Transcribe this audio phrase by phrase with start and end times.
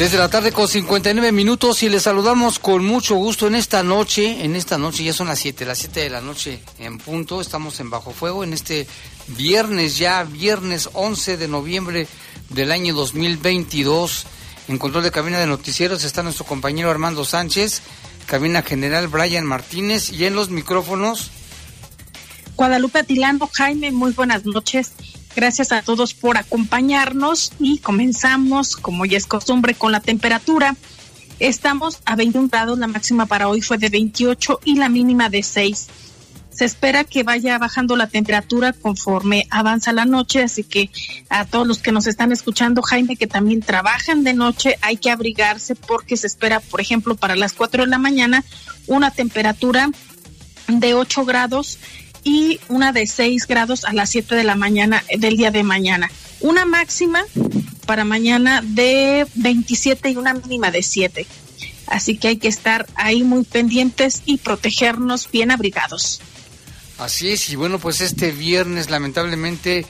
[0.00, 4.46] Desde la tarde con 59 minutos y les saludamos con mucho gusto en esta noche,
[4.46, 7.78] en esta noche ya son las 7, las 7 de la noche en punto, estamos
[7.80, 8.86] en Bajo Fuego en este
[9.26, 12.08] viernes ya, viernes 11 de noviembre
[12.48, 14.24] del año 2022.
[14.68, 17.82] En control de cabina de noticieros está nuestro compañero Armando Sánchez,
[18.24, 21.30] cabina general Brian Martínez y en los micrófonos.
[22.56, 24.94] Guadalupe Atilano, Jaime, muy buenas noches.
[25.36, 30.76] Gracias a todos por acompañarnos y comenzamos, como ya es costumbre, con la temperatura.
[31.38, 35.42] Estamos a 21 grados, la máxima para hoy fue de 28 y la mínima de
[35.42, 35.86] 6.
[36.50, 40.90] Se espera que vaya bajando la temperatura conforme avanza la noche, así que
[41.30, 45.10] a todos los que nos están escuchando, Jaime, que también trabajan de noche, hay que
[45.10, 48.44] abrigarse porque se espera, por ejemplo, para las 4 de la mañana,
[48.88, 49.90] una temperatura
[50.66, 51.78] de 8 grados
[52.24, 56.10] y una de 6 grados a las 7 de la mañana del día de mañana.
[56.40, 57.24] Una máxima
[57.86, 61.26] para mañana de 27 y una mínima de 7.
[61.86, 66.20] Así que hay que estar ahí muy pendientes y protegernos bien abrigados.
[66.98, 69.86] Así es, y bueno, pues este viernes lamentablemente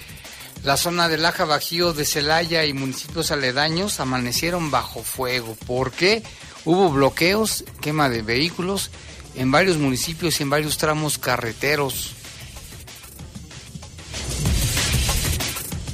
[0.62, 5.56] la zona del Aja Bajío de Celaya y municipios aledaños amanecieron bajo fuego.
[5.66, 6.22] ¿Por qué?
[6.64, 8.90] Hubo bloqueos, quema de vehículos
[9.34, 12.14] en varios municipios y en varios tramos carreteros.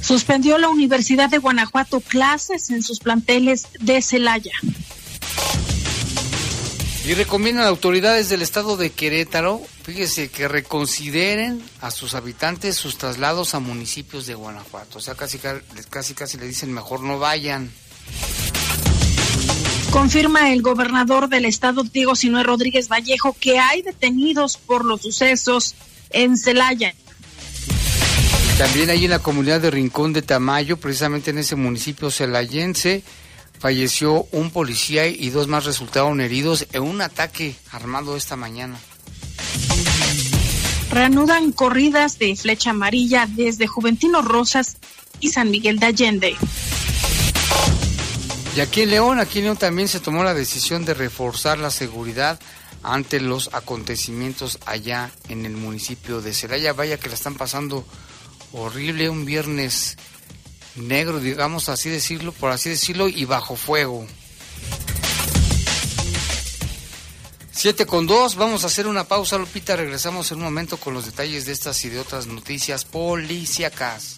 [0.07, 4.53] Suspendió la Universidad de Guanajuato clases en sus planteles de Celaya.
[7.05, 12.97] Y recomiendan a autoridades del estado de Querétaro, fíjese, que reconsideren a sus habitantes sus
[12.97, 14.99] traslados a municipios de Guanajuato.
[14.99, 15.39] O sea, casi
[15.89, 17.69] casi, casi le dicen mejor no vayan.
[19.91, 25.75] Confirma el gobernador del estado, Diego Sinue Rodríguez Vallejo, que hay detenidos por los sucesos
[26.11, 26.95] en Celaya.
[28.57, 33.03] También ahí en la comunidad de Rincón de Tamayo, precisamente en ese municipio celayense,
[33.59, 38.79] falleció un policía y dos más resultaron heridos en un ataque armado esta mañana.
[40.89, 44.77] Reanudan corridas de flecha amarilla desde Juventino Rosas
[45.19, 46.35] y San Miguel de Allende.
[48.55, 51.69] Y aquí en León, aquí en León también se tomó la decisión de reforzar la
[51.69, 52.39] seguridad
[52.81, 56.73] ante los acontecimientos allá en el municipio de Celaya.
[56.73, 57.85] Vaya que la están pasando
[58.53, 59.97] horrible, un viernes
[60.75, 64.05] negro, digamos así decirlo, por así decirlo, y bajo fuego.
[67.51, 71.07] Siete con dos, vamos a hacer una pausa, Lupita, regresamos en un momento con los
[71.07, 74.17] detalles de estas y de otras noticias policíacas.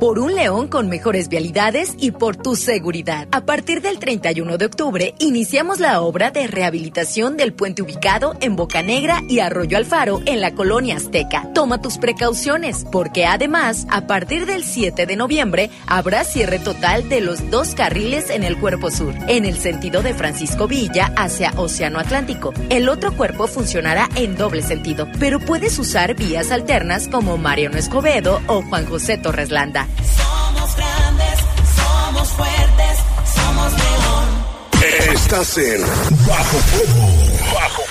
[0.00, 3.28] Por un León con mejores vialidades y por tu seguridad.
[3.32, 8.56] A partir del 31 de octubre, iniciamos la obra de rehabilitación del puente ubicado en
[8.56, 11.50] Boca Negra y Arroyo Alfaro en la colonia Azteca.
[11.52, 17.20] Toma tus precauciones, porque además, a partir del 7 de noviembre, habrá cierre total de
[17.20, 21.98] los dos carriles en el cuerpo sur, en el sentido de Francisco Villa hacia Océano
[21.98, 22.54] Atlántico.
[22.70, 28.40] El otro cuerpo funcionará en doble sentido, pero puedes usar vías alternas como Mariano Escobedo
[28.46, 29.88] o Juan José Torres Landa.
[30.16, 31.38] Somos grandes,
[31.76, 32.98] somos fuertes,
[33.34, 35.14] somos león.
[35.14, 35.80] Estás en
[36.26, 37.08] Bajo Fuego.
[37.54, 37.82] Bajo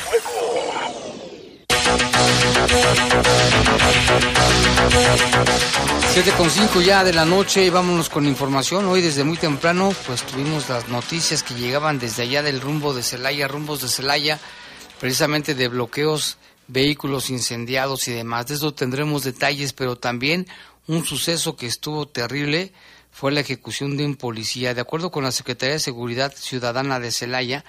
[6.11, 8.85] Siete con cinco ya de la noche y vámonos con información.
[8.85, 13.03] Hoy desde muy temprano pues tuvimos las noticias que llegaban desde allá del rumbo de
[13.03, 14.39] Celaya, rumbos de Celaya,
[14.99, 16.37] precisamente de bloqueos,
[16.67, 18.47] vehículos incendiados y demás.
[18.47, 20.47] De eso tendremos detalles, pero también
[20.89, 22.73] un suceso que estuvo terrible
[23.11, 24.73] fue la ejecución de un policía.
[24.73, 27.63] De acuerdo con la Secretaría de Seguridad Ciudadana de Celaya,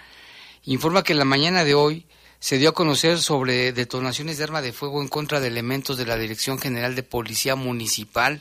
[0.64, 2.06] informa que la mañana de hoy
[2.38, 6.06] se dio a conocer sobre detonaciones de arma de fuego en contra de elementos de
[6.06, 8.40] la Dirección General de Policía Municipal.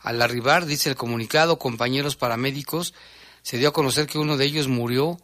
[0.00, 2.94] Al arribar, dice el comunicado, compañeros paramédicos,
[3.42, 5.20] se dio a conocer que uno de ellos murió,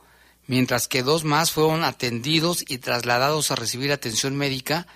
[0.47, 4.87] mientras que dos más fueron atendidos y trasladados a recibir atención médica,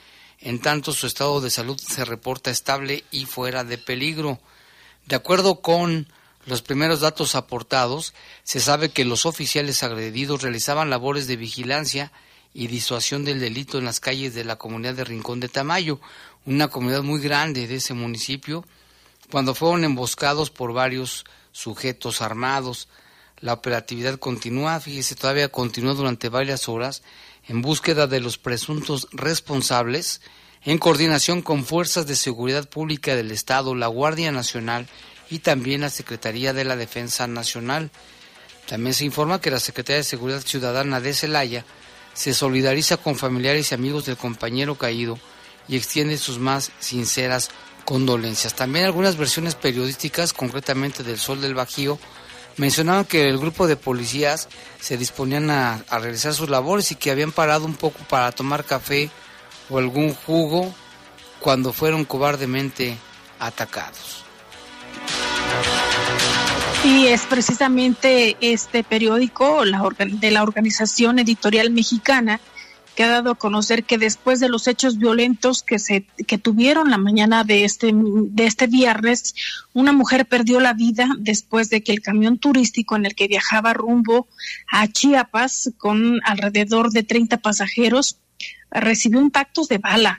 [0.40, 4.38] en tanto su estado de salud se reporta estable y fuera de peligro.
[5.06, 6.08] De acuerdo con
[6.46, 8.14] los primeros datos aportados,
[8.44, 12.12] se sabe que los oficiales agredidos realizaban labores de vigilancia
[12.55, 16.00] y disuasión del delito en las calles de la comunidad de Rincón de Tamayo,
[16.46, 18.64] una comunidad muy grande de ese municipio,
[19.31, 22.88] cuando fueron emboscados por varios sujetos armados.
[23.40, 27.02] La operatividad continúa, fíjese, todavía continuó durante varias horas
[27.48, 30.20] en búsqueda de los presuntos responsables,
[30.64, 34.86] en coordinación con fuerzas de seguridad pública del Estado, la Guardia Nacional
[35.30, 37.90] y también la Secretaría de la Defensa Nacional.
[38.66, 41.64] También se informa que la Secretaría de Seguridad Ciudadana de Celaya
[42.12, 45.18] se solidariza con familiares y amigos del compañero caído
[45.68, 47.50] y extiende sus más sinceras
[47.84, 48.54] condolencias.
[48.54, 51.98] También algunas versiones periodísticas, concretamente del Sol del Bajío,
[52.58, 54.49] mencionaban que el grupo de policías
[54.81, 58.64] se disponían a, a realizar sus labores y que habían parado un poco para tomar
[58.64, 59.10] café
[59.70, 60.75] o algún jugo
[61.40, 62.96] cuando fueron cobardemente
[63.38, 64.25] atacados.
[66.84, 72.40] Y es precisamente este periódico de la Organización Editorial Mexicana
[72.98, 76.90] que ha dado a conocer que después de los hechos violentos que se que tuvieron
[76.90, 79.36] la mañana de este de este viernes,
[79.72, 83.72] una mujer perdió la vida después de que el camión turístico en el que viajaba
[83.72, 84.26] rumbo
[84.66, 88.18] a Chiapas con alrededor de 30 pasajeros
[88.72, 90.18] recibió impactos de bala.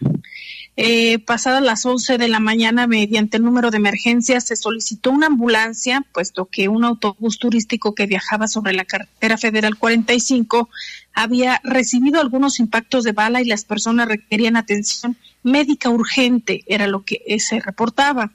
[0.78, 5.28] Eh, pasadas las 11 de la mañana, mediante el número de emergencia, se solicitó una
[5.28, 10.70] ambulancia, puesto que un autobús turístico que viajaba sobre la carretera federal 45
[11.14, 17.04] había recibido algunos impactos de bala y las personas requerían atención médica urgente, era lo
[17.04, 18.32] que eh, se reportaba.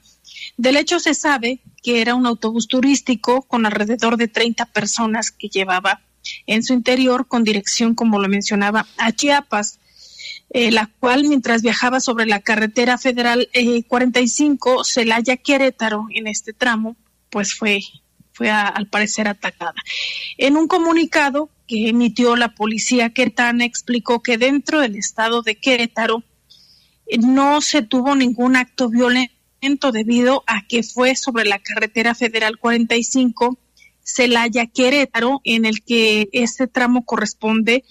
[0.56, 5.48] Del hecho se sabe que era un autobús turístico con alrededor de 30 personas que
[5.48, 6.00] llevaba
[6.46, 9.78] en su interior con dirección, como lo mencionaba, a Chiapas
[10.50, 16.52] eh, la cual mientras viajaba sobre la carretera federal eh, 45 Celaya Querétaro en este
[16.52, 16.96] tramo,
[17.30, 17.80] pues fue
[18.32, 19.74] fue a- al parecer atacada.
[20.38, 26.24] En un comunicado que emitió la policía queretana explicó que dentro del estado de Querétaro
[27.06, 32.58] eh, no se tuvo ningún acto violento debido a que fue sobre la carretera federal
[32.58, 33.56] 45
[34.02, 37.84] Celaya Querétaro en el que este tramo corresponde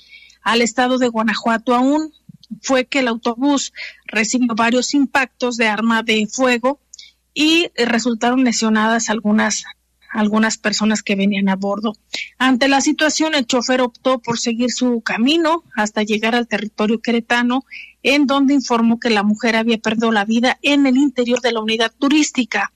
[0.43, 2.13] al estado de Guanajuato aún
[2.61, 3.73] fue que el autobús
[4.05, 6.79] recibió varios impactos de arma de fuego
[7.33, 9.63] y eh, resultaron lesionadas algunas
[10.13, 11.93] algunas personas que venían a bordo.
[12.37, 17.65] Ante la situación, el chofer optó por seguir su camino hasta llegar al territorio queretano,
[18.03, 21.61] en donde informó que la mujer había perdido la vida en el interior de la
[21.61, 22.71] unidad turística.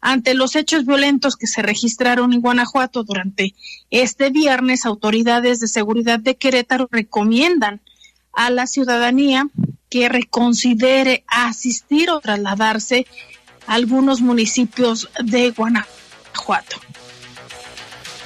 [0.00, 3.54] Ante los hechos violentos que se registraron en Guanajuato durante
[3.90, 7.80] este viernes, autoridades de seguridad de Querétaro recomiendan
[8.32, 9.48] a la ciudadanía
[9.90, 13.06] que reconsidere asistir o trasladarse
[13.66, 16.80] a algunos municipios de Guanajuato.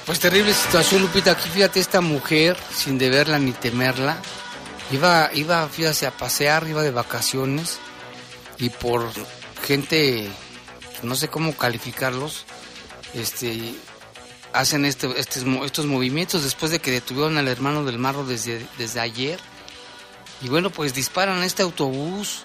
[0.06, 1.32] Pues terrible situación, Lupita.
[1.32, 4.20] Aquí fíjate, esta mujer, sin deberla ni temerla,
[4.92, 7.78] Iba, iba, fíjate, a pasear, iba de vacaciones
[8.58, 9.10] y por
[9.64, 10.28] gente,
[11.02, 12.44] no sé cómo calificarlos,
[13.12, 13.74] este,
[14.52, 19.00] hacen este, estos, estos movimientos después de que detuvieron al hermano del Marro desde, desde
[19.00, 19.40] ayer.
[20.42, 22.44] Y bueno, pues disparan a este autobús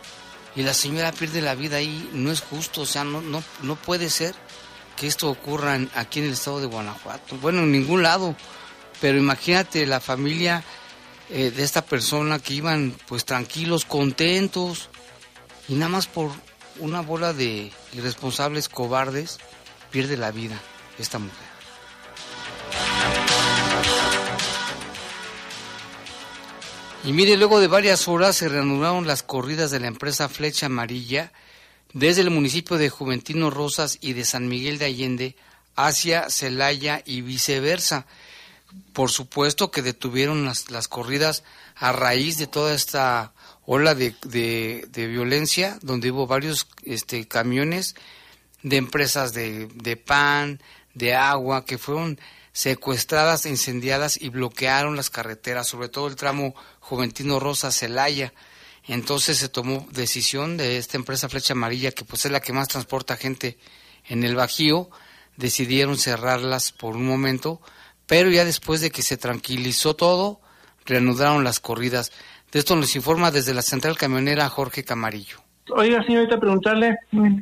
[0.56, 2.10] y la señora pierde la vida ahí.
[2.14, 4.36] No es justo, o sea, no, no, no puede ser
[4.96, 7.38] que esto ocurra aquí en el estado de Guanajuato.
[7.38, 8.36] Bueno, en ningún lado.
[9.00, 10.64] Pero imagínate la familia
[11.30, 14.90] eh, de esta persona que iban pues tranquilos, contentos,
[15.68, 16.30] y nada más por
[16.80, 19.40] una bola de irresponsables cobardes
[19.92, 20.60] pierde la vida
[21.00, 21.52] esta mujer.
[27.04, 31.32] Y mire, luego de varias horas se reanudaron las corridas de la empresa Flecha Amarilla
[31.94, 35.36] desde el municipio de Juventino Rosas y de San Miguel de Allende
[35.76, 38.06] hacia Celaya y viceversa.
[38.94, 41.44] Por supuesto que detuvieron las, las corridas
[41.76, 43.34] a raíz de toda esta
[43.66, 47.96] ola de, de- violencia, donde hubo varios este, camiones
[48.62, 50.62] de empresas de, de pan,
[50.94, 52.20] de agua, que fueron
[52.54, 56.54] secuestradas, incendiadas y bloquearon las carreteras, sobre todo el tramo
[56.92, 58.34] Juventino Rosa Celaya.
[58.86, 62.68] Entonces se tomó decisión de esta empresa Flecha Amarilla, que pues es la que más
[62.68, 63.58] transporta gente
[64.10, 64.90] en el Bajío,
[65.38, 67.62] decidieron cerrarlas por un momento,
[68.08, 70.42] pero ya después de que se tranquilizó todo,
[70.84, 72.12] reanudaron las corridas.
[72.52, 75.42] De esto nos informa desde la central camionera Jorge Camarillo.
[75.76, 76.98] Oiga, señorita, preguntarle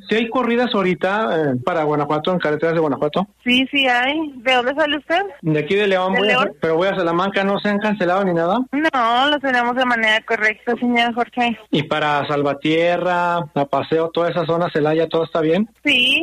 [0.08, 3.28] si hay corridas ahorita eh, para Guanajuato, en carreteras de Guanajuato.
[3.44, 4.16] Sí, sí hay.
[4.38, 5.22] ¿De dónde sale usted?
[5.42, 6.52] De aquí de León, ¿De voy a- León?
[6.62, 8.60] pero voy a Salamanca, ¿no se han cancelado ni nada?
[8.72, 11.58] No, lo tenemos de manera correcta, señor Jorge.
[11.72, 15.70] Y para Salvatierra, a Paseo, toda esa zona, Celaya, ¿todo está bien?
[15.84, 16.22] Sí,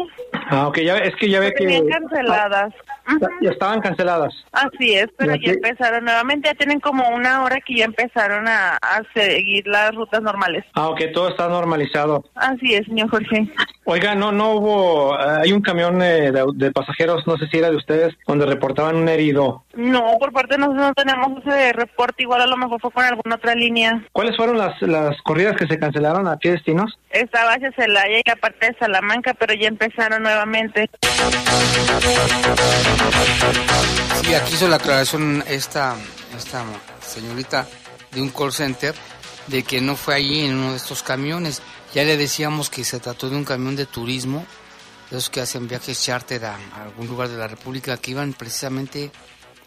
[0.49, 1.65] Ah, ok, ya, es que ya ve que...
[1.65, 2.73] tenían canceladas.
[3.21, 4.33] Ya, ya estaban canceladas.
[4.53, 6.49] Así es, pero ¿Y ya empezaron nuevamente.
[6.49, 10.65] Ya tienen como una hora que ya empezaron a, a seguir las rutas normales.
[10.75, 11.87] Ah, ok, todo está normalizado.
[12.35, 13.49] Así es, señor Jorge.
[13.85, 15.15] Oiga, no, no hubo...
[15.19, 18.45] eh, hay un camión eh, de, de pasajeros, no sé si era de ustedes, donde
[18.47, 19.65] reportaban un herido.
[19.75, 22.23] No, por parte de nosotros no tenemos ese reporte.
[22.25, 24.05] Igual a lo mejor fue con alguna otra línea.
[24.13, 26.27] ¿Cuáles fueron las, las corridas que se cancelaron?
[26.27, 26.99] ¿A qué destinos?
[27.11, 30.91] Estaba hacia Celaya y la parte de Salamanca, pero ya empezaron nuevamente.
[34.23, 35.95] Sí, aquí hizo la aclaración esta,
[36.37, 36.65] esta
[37.01, 37.67] señorita
[38.11, 38.95] de un call center
[39.47, 41.63] de que no fue allí en uno de estos camiones.
[41.97, 44.45] Ya le decíamos que se trató de un camión de turismo,
[45.11, 48.35] de esos que hacen viajes charter a, a algún lugar de la República, que iban
[48.35, 49.11] precisamente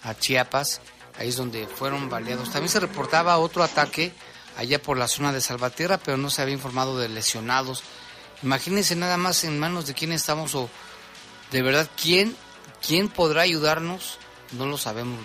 [0.03, 0.79] a Chiapas,
[1.17, 2.51] ahí es donde fueron baleados.
[2.51, 4.13] También se reportaba otro ataque
[4.57, 7.81] allá por la zona de Salvatierra, pero no se había informado de lesionados.
[8.43, 10.69] Imagínense nada más en manos de quién estamos o
[11.49, 12.35] de verdad quién,
[12.85, 14.19] quién podrá ayudarnos,
[14.51, 15.17] no lo sabemos.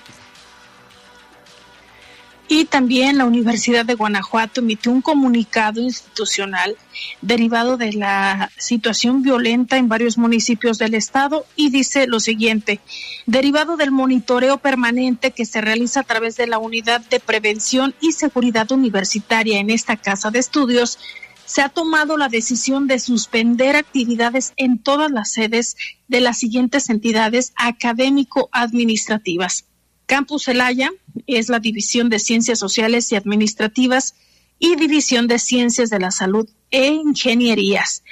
[2.46, 6.76] Y también la Universidad de Guanajuato emitió un comunicado institucional
[7.22, 12.80] derivado de la situación violenta en varios municipios del estado y dice lo siguiente,
[13.24, 18.12] derivado del monitoreo permanente que se realiza a través de la Unidad de Prevención y
[18.12, 20.98] Seguridad Universitaria en esta casa de estudios,
[21.46, 25.76] se ha tomado la decisión de suspender actividades en todas las sedes
[26.08, 29.64] de las siguientes entidades académico-administrativas.
[30.06, 30.90] Campus Celaya
[31.26, 34.14] es la División de Ciencias Sociales y Administrativas
[34.58, 38.02] y División de Ciencias de la Salud e Ingenierías.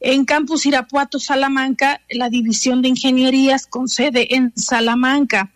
[0.00, 5.52] En Campus Irapuato, Salamanca, la División de Ingenierías con sede en Salamanca.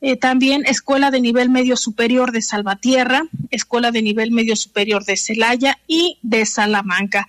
[0.00, 5.16] Eh, también Escuela de Nivel Medio Superior de Salvatierra, Escuela de Nivel Medio Superior de
[5.16, 7.28] Celaya y de Salamanca.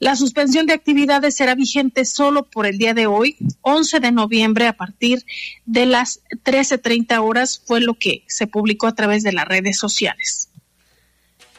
[0.00, 4.66] La suspensión de actividades será vigente solo por el día de hoy, 11 de noviembre,
[4.66, 5.24] a partir
[5.64, 10.50] de las 13.30 horas, fue lo que se publicó a través de las redes sociales.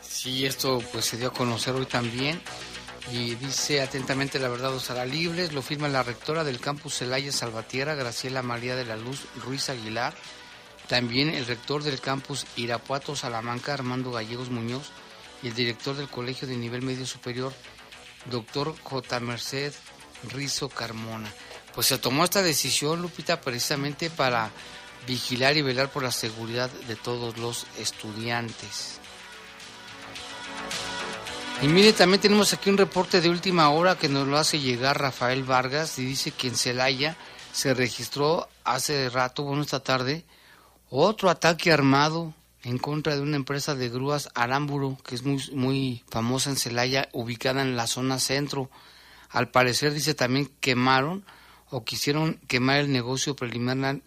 [0.02, 2.42] Sí, esto pues se dio a conocer hoy también
[3.14, 7.32] y dice atentamente la verdad os hará libres, lo firma la rectora del campus Celaya
[7.32, 10.14] Salvatierra, Graciela María de la Luz Ruiz Aguilar,
[10.90, 14.90] también el rector del campus Irapuato Salamanca, Armando Gallegos Muñoz,
[15.44, 17.54] y el director del Colegio de Nivel Medio Superior,
[18.26, 19.20] doctor J.
[19.20, 19.74] Merced
[20.32, 21.32] Rizo Carmona.
[21.76, 24.50] Pues se tomó esta decisión, Lupita, precisamente para
[25.08, 29.00] vigilar y velar por la seguridad de todos los estudiantes.
[31.62, 35.00] Y mire, también tenemos aquí un reporte de última hora que nos lo hace llegar
[35.00, 37.16] Rafael Vargas y dice que en Celaya
[37.54, 40.26] se registró hace rato, bueno, esta tarde,
[40.90, 46.04] otro ataque armado en contra de una empresa de grúas Aramburo, que es muy, muy
[46.10, 48.70] famosa en Celaya, ubicada en la zona centro.
[49.30, 51.24] Al parecer, dice también, quemaron
[51.70, 54.02] o quisieron quemar el negocio preliminar,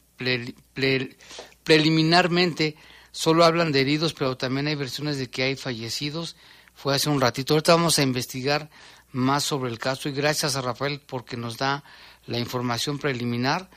[1.64, 2.76] preliminarmente
[3.12, 6.36] solo hablan de heridos, pero también hay versiones de que hay fallecidos.
[6.74, 7.54] Fue hace un ratito.
[7.54, 8.68] Ahorita vamos a investigar
[9.12, 11.84] más sobre el caso y gracias a Rafael porque nos da
[12.26, 13.70] la información preliminar.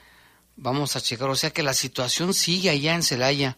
[0.58, 3.58] Vamos a checar, o sea que la situación sigue allá en Celaya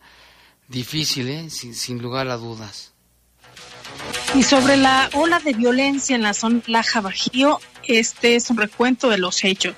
[0.67, 1.49] difícil, ¿eh?
[1.49, 2.93] sin, lugar a dudas.
[4.35, 9.09] Y sobre la ola de violencia en la zona Laja Bajío, este es un recuento
[9.09, 9.75] de los hechos.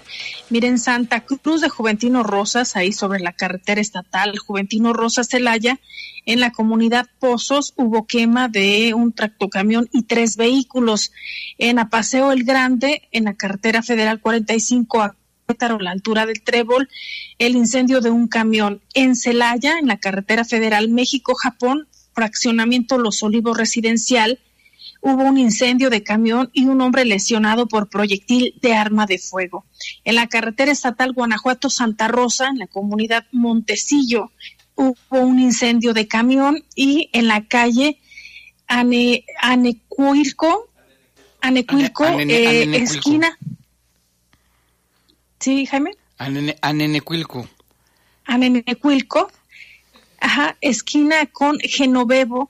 [0.49, 5.79] Miren, Santa Cruz de Juventino Rosas, ahí sobre la carretera estatal Juventino Rosas Celaya,
[6.25, 11.11] en la comunidad Pozos hubo quema de un tractocamión y tres vehículos.
[11.57, 15.15] En Apaseo el Grande, en la carretera federal 45 a
[15.49, 16.89] a la altura del Trébol,
[17.39, 23.57] el incendio de un camión en Celaya, en la carretera federal México-Japón, fraccionamiento Los Olivos
[23.57, 24.39] Residencial,
[25.01, 29.65] hubo un incendio de camión y un hombre lesionado por proyectil de arma de fuego.
[30.03, 34.31] En la carretera estatal Guanajuato-Santa Rosa, en la comunidad Montecillo,
[34.75, 37.97] hubo un incendio de camión y en la calle
[38.67, 40.69] Ane, Anecuilco,
[41.41, 43.35] Anecuilco, eh, esquina.
[45.39, 45.91] Sí, Jaime.
[46.61, 47.47] Anenecuilco.
[48.25, 49.31] Anenecuilco,
[50.19, 52.49] ajá, esquina con Genovevo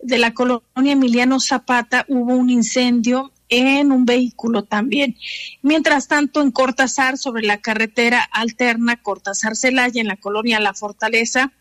[0.00, 5.16] de la colonia Emiliano Zapata hubo un incendio en un vehículo también.
[5.62, 11.52] Mientras tanto, en Cortázar, sobre la carretera alterna Cortázar-Celaya, en la colonia La Fortaleza,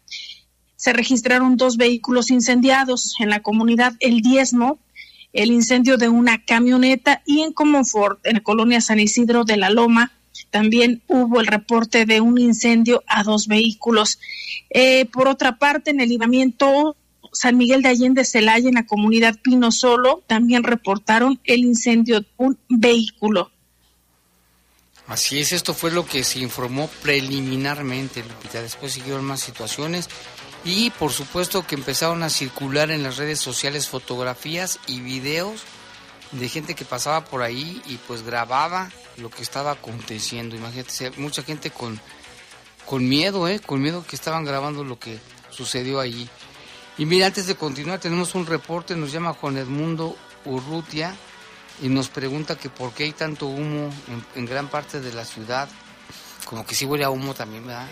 [0.75, 4.80] se registraron dos vehículos incendiados en la comunidad El Diezmo,
[5.34, 9.70] el incendio de una camioneta y en Comonfort, en la colonia San Isidro de la
[9.70, 10.12] Loma,
[10.50, 14.20] también hubo el reporte de un incendio a dos vehículos.
[14.70, 16.96] Eh, por otra parte, en el libramiento
[17.34, 22.27] San Miguel de Allende Celaya, en la comunidad Pino Solo, también reportaron el incendio de
[22.38, 23.51] un vehículo.
[25.08, 28.62] Así es, esto fue lo que se informó preliminarmente, Lupita.
[28.62, 30.10] Después siguieron más situaciones
[30.65, 35.63] y por supuesto que empezaron a circular en las redes sociales fotografías y videos
[36.32, 40.56] de gente que pasaba por ahí y pues grababa lo que estaba aconteciendo.
[40.56, 42.00] Imagínate, mucha gente con,
[42.86, 43.60] con miedo, ¿eh?
[43.60, 46.30] Con miedo que estaban grabando lo que sucedió allí.
[46.98, 50.15] Y mira, antes de continuar, tenemos un reporte, nos llama Juan Edmundo
[50.46, 51.15] Urrutia
[51.82, 53.89] y nos pregunta que por qué hay tanto humo
[54.36, 55.70] en, gran parte de la ciudad.
[56.46, 57.88] Como que sí huele a humo también, ¿verdad?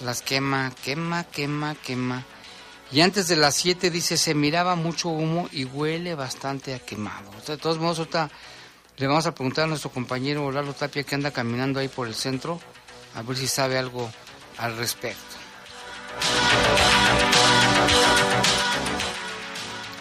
[0.00, 2.24] Las quema, quema, quema, quema.
[2.90, 7.30] Y antes de las 7 dice, se miraba mucho humo y huele bastante a quemado.
[7.46, 8.30] De todos modos, ahorita
[8.96, 12.14] le vamos a preguntar a nuestro compañero Lalo Tapia que anda caminando ahí por el
[12.14, 12.60] centro,
[13.14, 14.10] a ver si sabe algo
[14.56, 15.36] al respecto.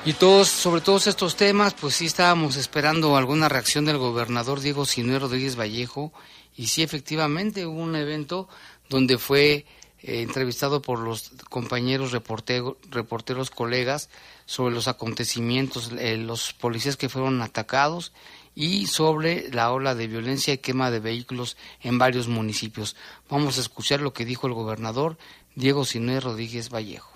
[0.05, 4.85] Y todos, sobre todos estos temas, pues sí estábamos esperando alguna reacción del gobernador Diego
[4.85, 6.13] Sinué Rodríguez Vallejo.
[6.55, 8.47] Y sí, efectivamente, hubo un evento
[8.87, 9.65] donde fue
[10.03, 14.09] eh, entrevistado por los compañeros reporteros, colegas
[14.45, 18.13] sobre los acontecimientos, eh, los policías que fueron atacados
[18.55, 22.95] y sobre la ola de violencia y quema de vehículos en varios municipios.
[23.29, 25.17] Vamos a escuchar lo que dijo el gobernador
[25.55, 27.15] Diego Sinué Rodríguez Vallejo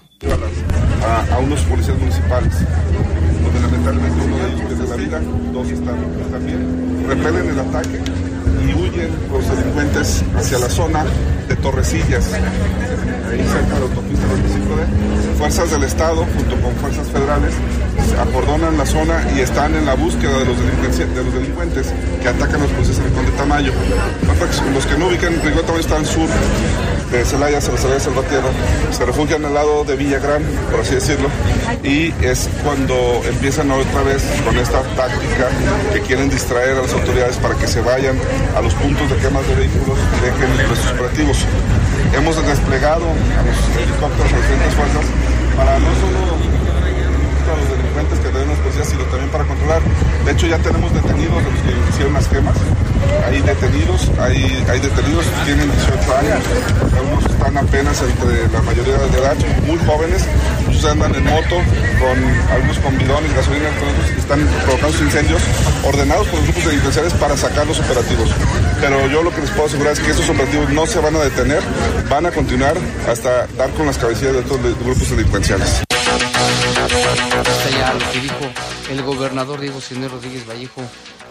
[1.32, 2.54] a, unos policías municipales,
[3.44, 5.22] donde lamentablemente uno de ellos pierde la vida,
[5.54, 8.00] dos están, bien, repelen el ataque
[8.68, 11.06] y huyen los delincuentes hacia la zona
[11.48, 12.32] de Torrecillas,
[13.30, 15.38] ahí cerca de la autopista 25D.
[15.38, 17.54] Fuerzas del Estado, junto con fuerzas federales,
[18.20, 22.62] acordonan la zona y están en la búsqueda de los, de los delincuentes que atacan
[22.62, 23.72] los policías en el Conde Tamayo.
[24.74, 26.28] Los que no ubican, el Tamayo está al sur
[27.12, 28.50] de Celaya, Celaya Salvatierra,
[28.92, 31.30] se refugian al lado de Villagrán, por así decirlo,
[31.84, 35.48] y es cuando empiezan otra vez con esta táctica
[35.94, 38.18] que quieren distraer a las autoridades para que se vayan
[38.56, 41.46] a los puntos de quemas de vehículos y dejen los operativos.
[42.16, 45.06] Hemos desplegado a los helicópteros, a las diferentes fuerzas,
[45.58, 46.59] para no solo
[48.00, 49.82] a los delincuentes que las policías, sino también para controlar.
[50.26, 52.56] De hecho, ya tenemos detenidos los que hicieron las quemas.
[53.26, 56.40] Hay detenidos, hay, hay detenidos, tienen 18 años,
[56.96, 60.26] algunos están apenas entre la mayoría de edad, muy jóvenes,
[60.66, 61.56] muchos andan en moto,
[62.00, 62.18] con
[62.52, 65.42] algunos con bidones, gasolina, todos están provocando incendios
[65.84, 68.30] ordenados por los grupos delincuenciales para sacar los operativos.
[68.82, 71.20] Pero yo lo que les puedo asegurar es que esos operativos no se van a
[71.20, 71.62] detener,
[72.10, 72.76] van a continuar
[73.08, 75.89] hasta dar con las cabecillas de estos grupos delincuenciales.
[76.20, 78.52] Está ya lo que dijo
[78.90, 80.82] el gobernador Diego Sinero Rodríguez Vallejo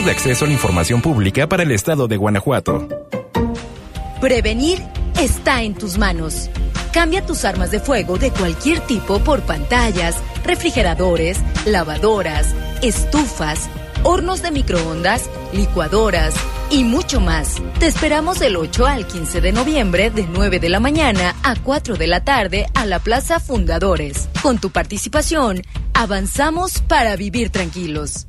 [0.04, 2.88] De Acceso a la Información Pública para el Estado de Guanajuato.
[4.22, 4.82] Prevenir
[5.20, 6.50] está en tus manos.
[6.94, 13.70] Cambia tus armas de fuego de cualquier tipo por pantallas, refrigeradores, lavadoras, estufas,
[14.04, 16.34] hornos de microondas, licuadoras
[16.70, 17.58] y mucho más.
[17.80, 21.98] Te esperamos del 8 al 15 de noviembre de 9 de la mañana a 4
[21.98, 24.30] de la tarde a la Plaza Fundadores.
[24.42, 25.62] Con tu participación,
[25.94, 28.29] avanzamos para vivir tranquilos.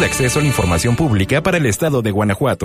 [0.00, 2.64] De Acceso a la Información Pública para el Estado de Guanajuato.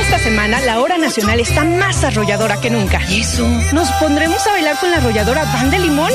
[0.00, 3.00] Esta semana la hora nacional está más arrolladora que nunca.
[3.08, 3.46] ¿Y eso?
[3.72, 6.10] ¿Nos pondremos a bailar con la arrolladora Pan de Limón?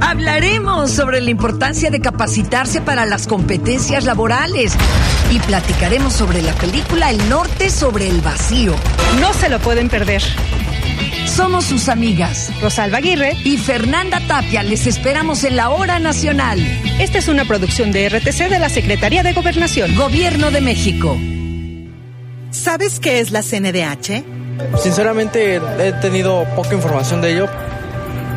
[0.00, 4.74] Hablaremos sobre la importancia de capacitarse para las competencias laborales
[5.30, 8.74] y platicaremos sobre la película El Norte sobre el vacío.
[9.20, 10.22] No se lo pueden perder.
[11.26, 14.62] Somos sus amigas Rosalba Aguirre y Fernanda Tapia.
[14.62, 16.58] Les esperamos en la hora nacional.
[16.98, 19.94] Esta es una producción de RTC de la Secretaría de Gobernación.
[19.96, 21.16] Gobierno de México.
[22.50, 24.24] ¿Sabes qué es la CNDH?
[24.78, 27.48] Sinceramente he tenido poca información de ello.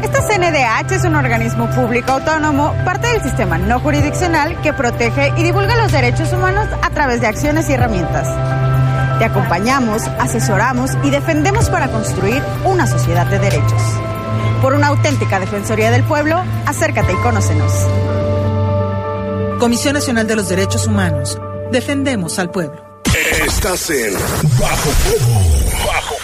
[0.03, 5.43] Esta CNDH es un organismo público autónomo, parte del sistema no jurisdiccional que protege y
[5.43, 8.27] divulga los derechos humanos a través de acciones y herramientas.
[9.19, 13.81] Te acompañamos, asesoramos y defendemos para construir una sociedad de derechos.
[14.61, 17.73] Por una auténtica Defensoría del Pueblo, acércate y conócenos.
[19.59, 21.37] Comisión Nacional de los Derechos Humanos.
[21.69, 22.81] Defendemos al pueblo.
[23.45, 24.13] Estás en
[24.57, 25.85] Bajo Fuego.
[25.85, 26.15] Bajo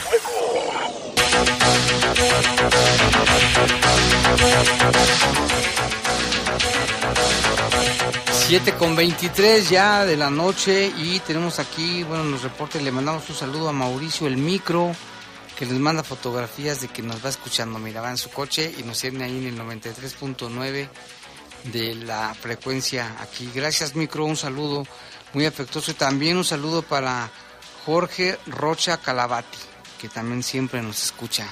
[8.48, 13.28] Siete con 23 ya de la noche y tenemos aquí, bueno, nos reportes, le mandamos
[13.28, 14.96] un saludo a Mauricio el micro,
[15.58, 18.84] que les manda fotografías de que nos va escuchando, mira, va en su coche y
[18.84, 20.90] nos tiene ahí en el 93.9
[21.74, 23.50] de la frecuencia aquí.
[23.52, 24.86] Gracias micro, un saludo
[25.34, 27.32] muy afectuoso y también un saludo para
[27.84, 29.58] Jorge Rocha Calabati,
[30.00, 31.48] que también siempre nos escucha.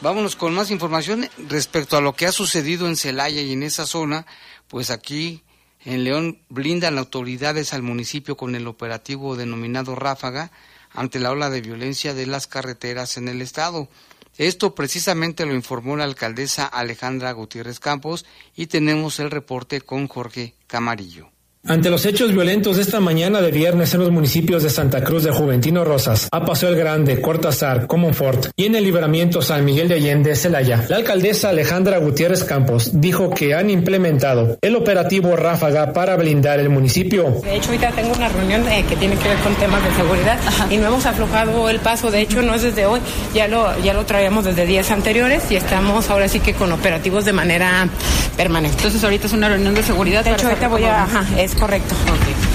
[0.00, 3.86] Vámonos con más información respecto a lo que ha sucedido en Celaya y en esa
[3.86, 4.24] zona,
[4.68, 5.43] pues aquí
[5.84, 10.50] en León blindan autoridades al municipio con el operativo denominado Ráfaga
[10.92, 13.88] ante la ola de violencia de las carreteras en el estado.
[14.36, 18.24] Esto precisamente lo informó la alcaldesa Alejandra Gutiérrez Campos
[18.56, 21.33] y tenemos el reporte con Jorge Camarillo.
[21.66, 25.24] Ante los hechos violentos de esta mañana de viernes en los municipios de Santa Cruz
[25.24, 29.88] de Juventino Rosas, a Paseo el Grande, Cortázar, Comonfort y en el libramiento San Miguel
[29.88, 35.94] de Allende, Celaya, la alcaldesa Alejandra Gutiérrez Campos dijo que han implementado el operativo Ráfaga
[35.94, 37.40] para blindar el municipio.
[37.42, 40.38] De hecho, ahorita tengo una reunión eh, que tiene que ver con temas de seguridad
[40.68, 42.10] y no hemos aflojado el paso.
[42.10, 43.00] De hecho, no es desde hoy,
[43.32, 47.24] ya lo, ya lo traíamos desde días anteriores y estamos ahora sí que con operativos
[47.24, 47.88] de manera
[48.36, 48.76] permanente.
[48.76, 50.22] Entonces, ahorita es una reunión de seguridad.
[50.22, 51.04] De hecho, ahorita voy a.
[51.04, 51.94] Ajá, es correcto.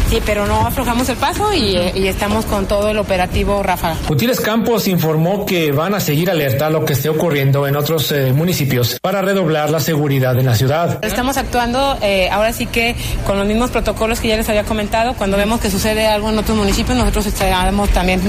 [0.10, 3.96] Sí, pero no aflojamos el paso y, eh, y estamos con todo el operativo Ráfaga.
[4.08, 8.12] Gutiérrez Campos informó que van a seguir alerta a lo que esté ocurriendo en otros
[8.12, 11.00] eh, municipios para redoblar la seguridad en la ciudad.
[11.04, 15.14] Estamos actuando eh, ahora sí que con los mismos protocolos que ya les había comentado.
[15.14, 18.22] Cuando vemos que sucede algo en otros municipios, nosotros estaremos también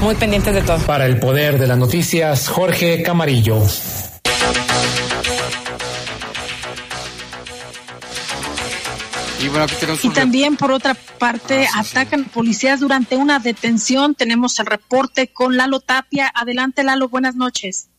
[0.00, 0.78] muy pendientes de todo.
[0.78, 3.62] Para el poder de las noticias, Jorge Camarillo.
[9.44, 9.66] Y bueno,
[10.14, 14.14] también, por otra parte, atacan policías durante una detención.
[14.14, 16.32] Tenemos el reporte con Lalo Tapia.
[16.34, 17.90] Adelante, Lalo, buenas noches.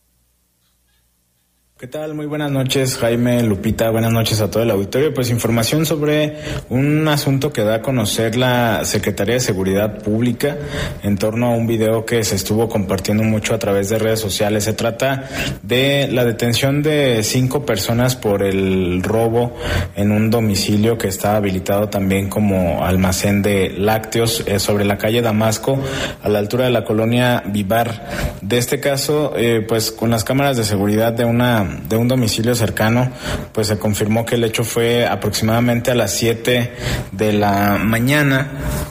[1.77, 2.13] ¿Qué tal?
[2.13, 5.13] Muy buenas noches, Jaime, Lupita, buenas noches a todo el auditorio.
[5.13, 6.37] Pues información sobre
[6.69, 10.55] un asunto que da a conocer la Secretaría de Seguridad Pública
[11.03, 14.63] en torno a un video que se estuvo compartiendo mucho a través de redes sociales.
[14.63, 15.27] Se trata
[15.63, 19.53] de la detención de cinco personas por el robo
[19.97, 25.21] en un domicilio que está habilitado también como almacén de lácteos eh, sobre la calle
[25.21, 25.77] Damasco
[26.23, 28.37] a la altura de la colonia Vivar.
[28.41, 32.55] De este caso, eh, pues con las cámaras de seguridad de una de un domicilio
[32.55, 33.11] cercano,
[33.53, 36.71] pues se confirmó que el hecho fue aproximadamente a las 7
[37.11, 38.49] de la mañana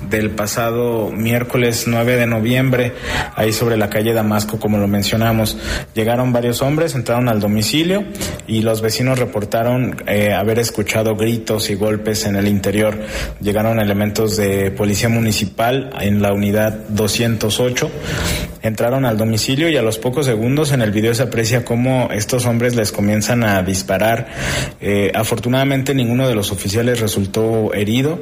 [0.08, 2.94] del pasado miércoles 9 de noviembre,
[3.34, 5.58] ahí sobre la calle Damasco, como lo mencionamos.
[5.94, 8.04] Llegaron varios hombres, entraron al domicilio
[8.46, 12.98] y los vecinos reportaron eh, haber escuchado gritos y golpes en el interior.
[13.40, 17.90] Llegaron elementos de policía municipal en la unidad 208,
[18.62, 22.46] entraron al domicilio y a los pocos segundos en el video se aprecia cómo estos
[22.46, 24.29] hombres les comienzan a disparar.
[24.81, 28.18] Eh, afortunadamente ninguno de los oficiales resultó herido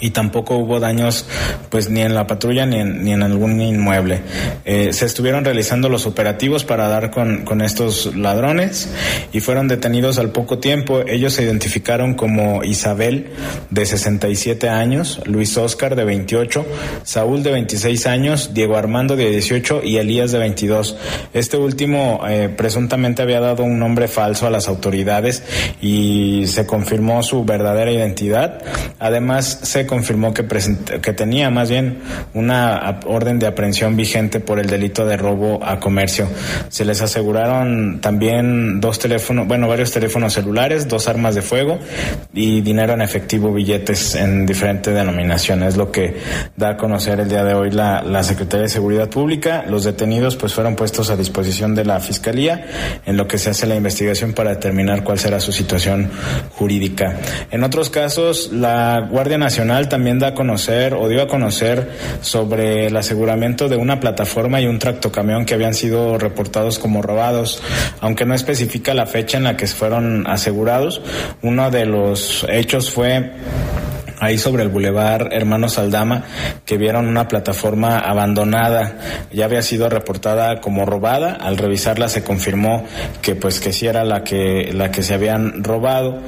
[0.00, 1.26] y tampoco hubo daños
[1.70, 4.20] pues ni en la patrulla ni en, ni en algún inmueble.
[4.64, 8.88] Eh, se estuvieron realizando los operativos para dar con, con estos ladrones
[9.32, 11.00] y fueron detenidos al poco tiempo.
[11.06, 13.30] Ellos se identificaron como Isabel
[13.70, 16.66] de 67 años, Luis Oscar de 28,
[17.02, 20.96] Saúl de 26 años, Diego Armando de 18 y Elías de 22.
[21.32, 25.42] Este último eh, presuntamente había dado un nombre falso a las autoridades
[25.80, 28.62] y se confirmó su verdadera identidad.
[28.98, 31.98] Además se confirmó que, present- que tenía más bien
[32.34, 36.26] una orden de aprehensión vigente por el delito de robo a comercio.
[36.68, 41.78] Se les aseguraron también dos teléfonos, bueno, varios teléfonos celulares, dos armas de fuego
[42.32, 46.16] y dinero en efectivo, billetes en diferentes denominaciones, lo que
[46.56, 49.64] da a conocer el día de hoy la, la Secretaría de Seguridad Pública.
[49.68, 52.66] Los detenidos pues fueron puestos a disposición de la Fiscalía
[53.06, 56.10] en lo que se hace la investigación para determinar cuál será su situación
[56.56, 57.16] jurídica.
[57.50, 62.86] En otros casos, la Guardia Nacional también da a conocer o dio a conocer sobre
[62.86, 67.62] el aseguramiento de una plataforma y un tractocamión que habían sido reportados como robados,
[68.00, 71.02] aunque no especifica la fecha en la que fueron asegurados.
[71.42, 73.32] Uno de los hechos fue
[74.24, 76.24] ahí sobre el bulevar Hermanos Aldama
[76.64, 78.96] que vieron una plataforma abandonada.
[79.32, 81.32] Ya había sido reportada como robada.
[81.34, 82.84] Al revisarla se confirmó
[83.22, 86.20] que pues que sí era la que la que se habían robado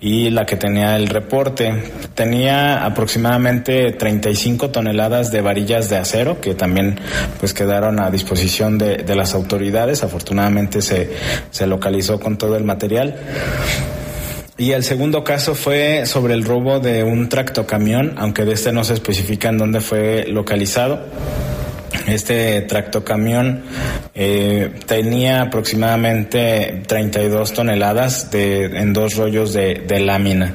[0.00, 1.92] y la que tenía el reporte.
[2.14, 6.98] Tenía aproximadamente 35 toneladas de varillas de acero que también
[7.38, 10.02] pues quedaron a disposición de, de las autoridades.
[10.02, 11.10] Afortunadamente se,
[11.50, 13.14] se localizó con todo el material
[14.62, 18.84] y el segundo caso fue sobre el robo de un tractocamión, aunque de este no
[18.84, 21.00] se especifica en dónde fue localizado.
[22.06, 23.62] Este tractocamión
[24.14, 30.54] eh, tenía aproximadamente 32 toneladas de, en dos rollos de, lámina.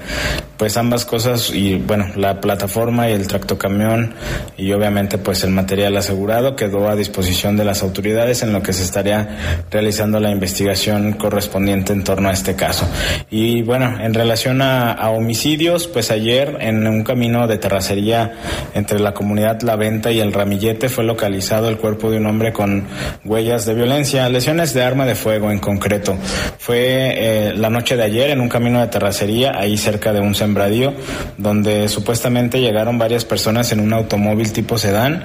[0.57, 4.15] Pues ambas cosas y bueno, la plataforma y el tractocamión
[4.57, 8.73] y obviamente pues el material asegurado quedó a disposición de las autoridades en lo que
[8.73, 12.89] se estaría realizando la investigación correspondiente en torno a este caso.
[13.29, 18.33] Y bueno, en relación a, a homicidios, pues ayer en un camino de terracería
[18.73, 22.53] entre la comunidad La Venta y el Ramillete fue localizado el cuerpo de un hombre
[22.53, 22.85] con
[23.25, 26.17] huellas de violencia, lesiones de arma de fuego en concreto.
[26.57, 30.35] Fue eh, la noche de ayer en un camino de terracería, ahí cerca de un
[30.35, 30.93] Sembradío,
[31.37, 35.23] donde supuestamente llegaron varias personas en un automóvil tipo sedán,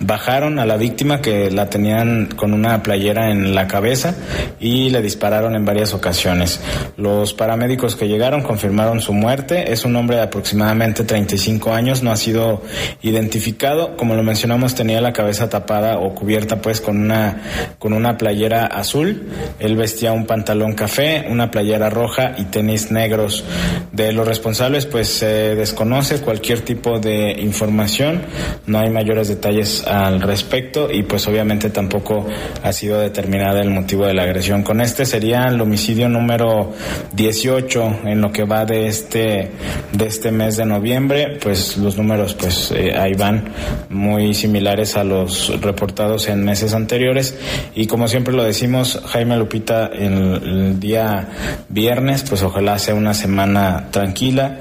[0.00, 4.14] bajaron a la víctima que la tenían con una playera en la cabeza
[4.60, 6.60] y le dispararon en varias ocasiones.
[6.96, 9.72] Los paramédicos que llegaron confirmaron su muerte.
[9.72, 12.62] Es un hombre de aproximadamente 35 años, no ha sido
[13.02, 13.96] identificado.
[13.96, 17.42] Como lo mencionamos, tenía la cabeza tapada o cubierta pues con una,
[17.78, 19.28] con una playera azul.
[19.58, 23.44] Él vestía un pantalón café, una playera roja y tenis negros.
[23.92, 28.22] De los responsables pues se desconoce cualquier tipo de información.
[28.66, 32.26] No hay mayores detalles al respecto y pues obviamente tampoco
[32.62, 34.62] ha sido determinada el motivo de la agresión.
[34.62, 36.72] Con este sería el homicidio número
[37.12, 39.50] 18 en lo que va de este
[39.92, 43.44] de este mes de noviembre, pues los números pues eh, ahí van
[43.88, 47.36] muy similares a los reportados en meses anteriores
[47.74, 51.28] y como siempre lo decimos Jaime Lupita el, el día
[51.68, 54.58] viernes pues ojalá sea una semana tranquila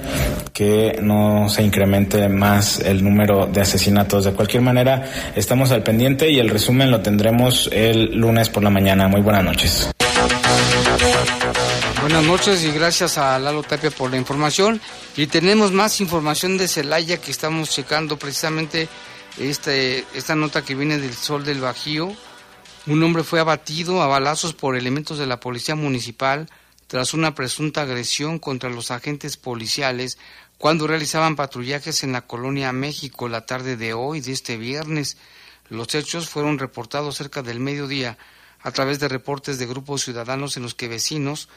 [0.54, 4.26] que no se incremente más el número de asesinatos.
[4.26, 8.70] De cualquier manera, estamos al pendiente y el resumen lo tendremos el lunes por la
[8.70, 9.08] mañana.
[9.08, 9.90] Muy buenas noches.
[12.02, 14.80] Buenas noches y gracias a Lalo Tapia por la información.
[15.16, 18.88] Y tenemos más información de Celaya que estamos checando precisamente
[19.38, 22.15] este, esta nota que viene del Sol del Bajío.
[22.86, 26.50] Un hombre fue abatido a balazos por elementos de la Policía Municipal
[26.88, 30.17] tras una presunta agresión contra los agentes policiales
[30.58, 35.17] cuando realizaban patrullajes en la colonia México la tarde de hoy, de este viernes.
[35.69, 38.17] Los hechos fueron reportados cerca del mediodía
[38.62, 41.50] a través de reportes de grupos ciudadanos en los que vecinos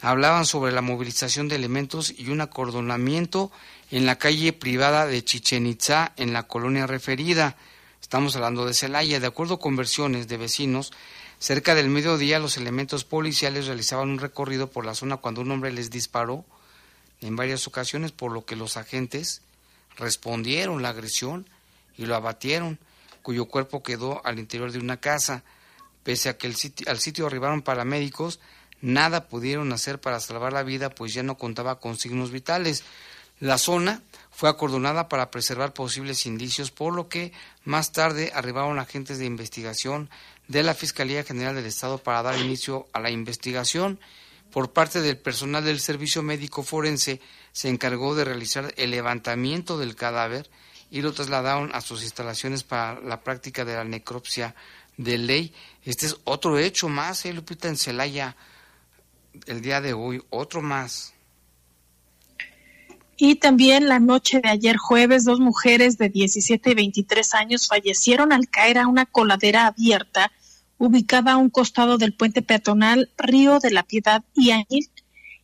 [0.00, 3.52] hablaban sobre la movilización de elementos y un acordonamiento
[3.92, 7.56] en la calle privada de Chichen Itzá, en la colonia referida.
[8.00, 9.20] Estamos hablando de Celaya.
[9.20, 10.92] De acuerdo con versiones de vecinos,
[11.38, 15.72] cerca del mediodía los elementos policiales realizaban un recorrido por la zona cuando un hombre
[15.72, 16.46] les disparó
[17.20, 19.42] en varias ocasiones, por lo que los agentes
[19.98, 21.46] respondieron la agresión
[21.98, 22.78] y lo abatieron,
[23.20, 25.44] cuyo cuerpo quedó al interior de una casa.
[26.02, 28.40] Pese a que el sitio, al sitio arribaron paramédicos,
[28.80, 32.84] nada pudieron hacer para salvar la vida, pues ya no contaba con signos vitales.
[33.42, 34.00] La zona
[34.30, 37.32] fue acordonada para preservar posibles indicios, por lo que
[37.64, 40.10] más tarde arribaron agentes de investigación
[40.46, 43.98] de la Fiscalía General del Estado para dar inicio a la investigación.
[44.52, 49.96] Por parte del personal del Servicio Médico Forense se encargó de realizar el levantamiento del
[49.96, 50.48] cadáver
[50.88, 54.54] y lo trasladaron a sus instalaciones para la práctica de la necropsia
[54.96, 55.52] de ley.
[55.84, 58.36] Este es otro hecho más, eh, Lupita, en Celaya,
[59.46, 61.12] el día de hoy, otro más.
[63.16, 68.32] Y también la noche de ayer jueves, dos mujeres de 17 y 23 años fallecieron
[68.32, 70.32] al caer a una coladera abierta
[70.78, 74.90] ubicada a un costado del puente peatonal Río de la Piedad y Añil,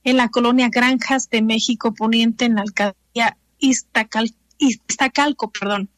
[0.03, 5.51] en la colonia Granjas de México Poniente, en la alcaldía Iztacal, Iztacalco.
[5.51, 5.91] Perdón.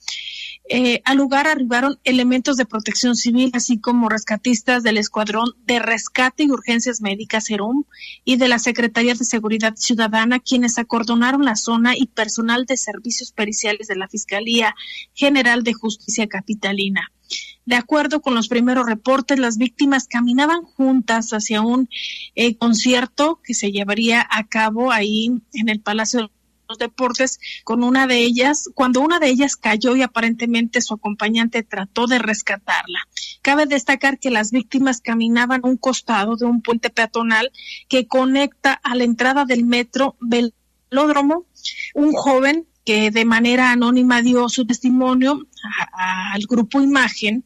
[0.72, 6.44] Eh, al lugar arribaron elementos de protección civil, así como rescatistas del Escuadrón de Rescate
[6.44, 7.83] y Urgencias Médicas SERUM
[8.24, 13.33] y de la Secretaría de Seguridad Ciudadana, quienes acordonaron la zona y personal de servicios
[13.33, 14.76] periciales de la Fiscalía
[15.12, 17.11] General de Justicia Capitalina.
[17.66, 21.88] De acuerdo con los primeros reportes, las víctimas caminaban juntas hacia un
[22.37, 26.30] eh, concierto que se llevaría a cabo ahí en el Palacio
[26.70, 31.64] los deportes con una de ellas, cuando una de ellas cayó y aparentemente su acompañante
[31.64, 33.00] trató de rescatarla.
[33.42, 37.50] Cabe destacar que las víctimas caminaban a un costado de un puente peatonal
[37.88, 41.44] que conecta a la entrada del metro Velódromo.
[41.94, 45.46] Un joven que de manera anónima dio su testimonio
[45.92, 47.44] al grupo Imagen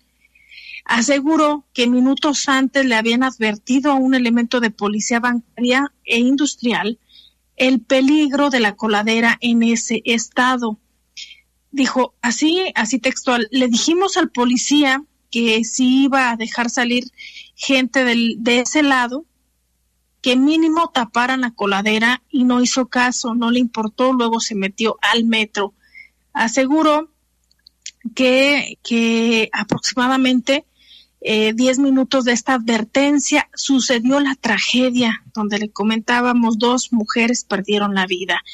[0.84, 6.98] aseguró que minutos antes le habían advertido a un elemento de policía bancaria e industrial
[7.56, 10.78] el peligro de la coladera en ese estado.
[11.70, 17.10] Dijo así, así textual, le dijimos al policía que si iba a dejar salir
[17.56, 19.24] gente del, de ese lado,
[20.20, 24.96] que mínimo taparan la coladera y no hizo caso, no le importó, luego se metió
[25.02, 25.74] al metro.
[26.32, 27.10] Aseguró
[28.14, 30.64] que, que aproximadamente
[31.26, 37.94] eh, diez minutos de esta advertencia sucedió la tragedia donde le comentábamos dos mujeres perdieron
[37.94, 38.44] la vida.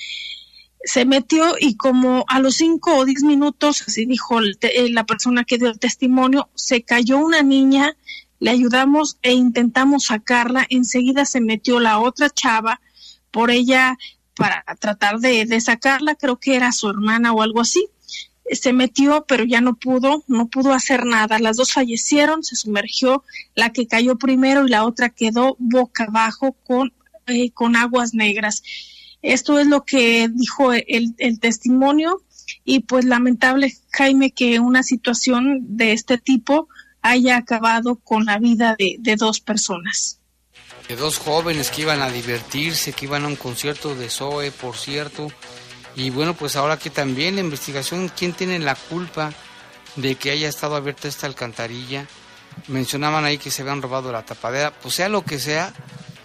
[0.85, 4.57] Se metió y como a los cinco o diez minutos, así dijo el,
[4.95, 7.97] la persona que dio el testimonio, se cayó una niña,
[8.38, 12.80] le ayudamos e intentamos sacarla, enseguida se metió la otra chava
[13.32, 13.99] por ella
[14.36, 17.90] para tratar de sacarla, creo que era su hermana o algo así
[18.53, 21.38] se metió, pero ya no pudo, no pudo hacer nada.
[21.38, 23.22] Las dos fallecieron, se sumergió,
[23.55, 26.92] la que cayó primero y la otra quedó boca abajo con,
[27.26, 28.62] eh, con aguas negras.
[29.22, 32.22] Esto es lo que dijo el, el testimonio
[32.64, 36.68] y pues lamentable, Jaime, que una situación de este tipo
[37.03, 40.18] haya acabado con la vida de, de dos personas.
[40.88, 44.76] De dos jóvenes que iban a divertirse, que iban a un concierto de Zoe, por
[44.76, 45.30] cierto.
[45.97, 49.32] Y bueno, pues ahora que también la investigación, ¿quién tiene la culpa
[49.97, 52.07] de que haya estado abierta esta alcantarilla?
[52.68, 54.72] Mencionaban ahí que se habían robado la tapadera.
[54.72, 55.72] Pues sea lo que sea,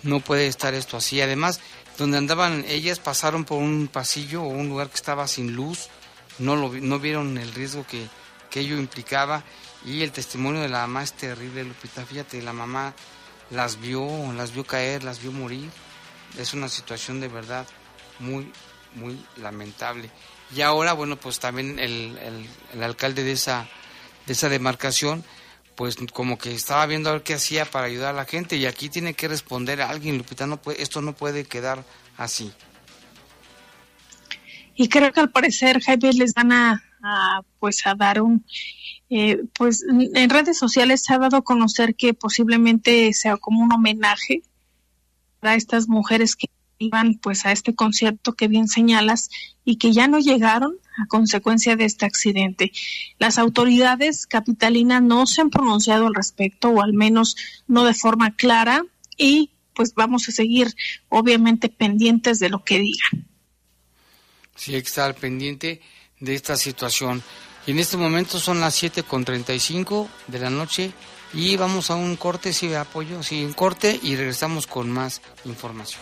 [0.03, 1.22] no puede estar esto así.
[1.22, 1.59] Además,
[1.97, 5.89] donde andaban ellas pasaron por un pasillo o un lugar que estaba sin luz,
[6.39, 8.07] no, lo, no vieron el riesgo que,
[8.49, 9.43] que ello implicaba
[9.86, 12.05] y el testimonio de la mamá es terrible, Lupita.
[12.05, 12.93] Fíjate, la mamá
[13.51, 15.70] las vio, las vio caer, las vio morir.
[16.38, 17.68] Es una situación de verdad
[18.20, 18.51] muy,
[18.96, 20.10] muy lamentable.
[20.56, 22.18] Y ahora, bueno, pues también el,
[22.74, 23.68] el- alcalde de esa,
[24.26, 25.24] de esa demarcación,
[25.76, 28.66] pues como que estaba viendo a ver qué hacía para ayudar a la gente y
[28.66, 31.84] aquí tiene que responder a alguien, Lupita, no puede, esto no puede quedar
[32.18, 32.52] así.
[34.76, 38.46] y creo que al parecer Jaime les van a, a, pues a dar un
[39.10, 43.72] eh, pues en redes sociales se ha dado a conocer que posiblemente sea como un
[43.72, 44.41] homenaje
[45.39, 49.30] para estas mujeres que iban pues a este concierto que bien señalas
[49.63, 52.71] y que ya no llegaron a consecuencia de este accidente.
[53.19, 57.36] Las autoridades capitalinas no se han pronunciado al respecto o al menos
[57.67, 58.86] no de forma clara
[59.17, 60.73] y pues vamos a seguir
[61.09, 63.28] obviamente pendientes de lo que digan.
[64.55, 65.82] Sí, hay que estar pendiente
[66.19, 67.21] de esta situación.
[67.67, 70.93] Y en este momento son las 7.35 de la noche
[71.36, 75.21] y vamos a un corte, sí, de apoyo, sí, un corte y regresamos con más
[75.43, 76.01] información.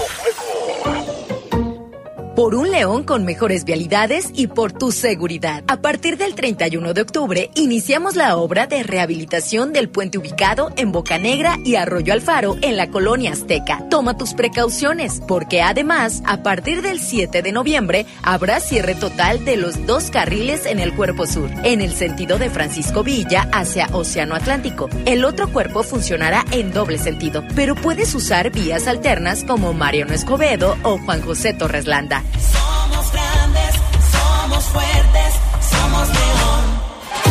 [2.41, 5.63] Por un León con mejores vialidades y por tu seguridad.
[5.67, 10.91] A partir del 31 de octubre iniciamos la obra de rehabilitación del puente ubicado en
[10.91, 13.85] Bocanegra y Arroyo Alfaro en la colonia Azteca.
[13.91, 19.57] Toma tus precauciones porque además a partir del 7 de noviembre habrá cierre total de
[19.57, 24.33] los dos carriles en el cuerpo sur, en el sentido de Francisco Villa hacia Océano
[24.33, 24.89] Atlántico.
[25.05, 30.75] El otro cuerpo funcionará en doble sentido, pero puedes usar vías alternas como Mariano Escobedo
[30.81, 32.23] o Juan José Torres Landa.
[32.39, 33.75] Somos grandes,
[34.11, 35.33] somos fuertes,
[35.69, 36.81] somos león.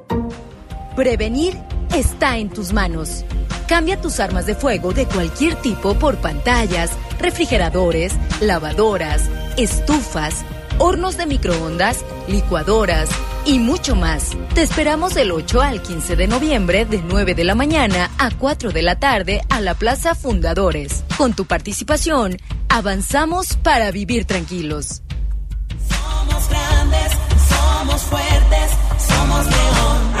[1.01, 1.57] Prevenir
[1.95, 3.25] está en tus manos.
[3.67, 9.23] Cambia tus armas de fuego de cualquier tipo por pantallas, refrigeradores, lavadoras,
[9.57, 10.45] estufas,
[10.77, 13.09] hornos de microondas, licuadoras,
[13.45, 14.37] y mucho más.
[14.53, 18.71] Te esperamos del 8 al 15 de noviembre de 9 de la mañana a 4
[18.71, 21.03] de la tarde a la Plaza Fundadores.
[21.17, 22.37] Con tu participación,
[22.69, 25.01] avanzamos para vivir tranquilos.
[25.89, 27.11] Somos grandes,
[27.49, 30.20] somos fuertes, somos león.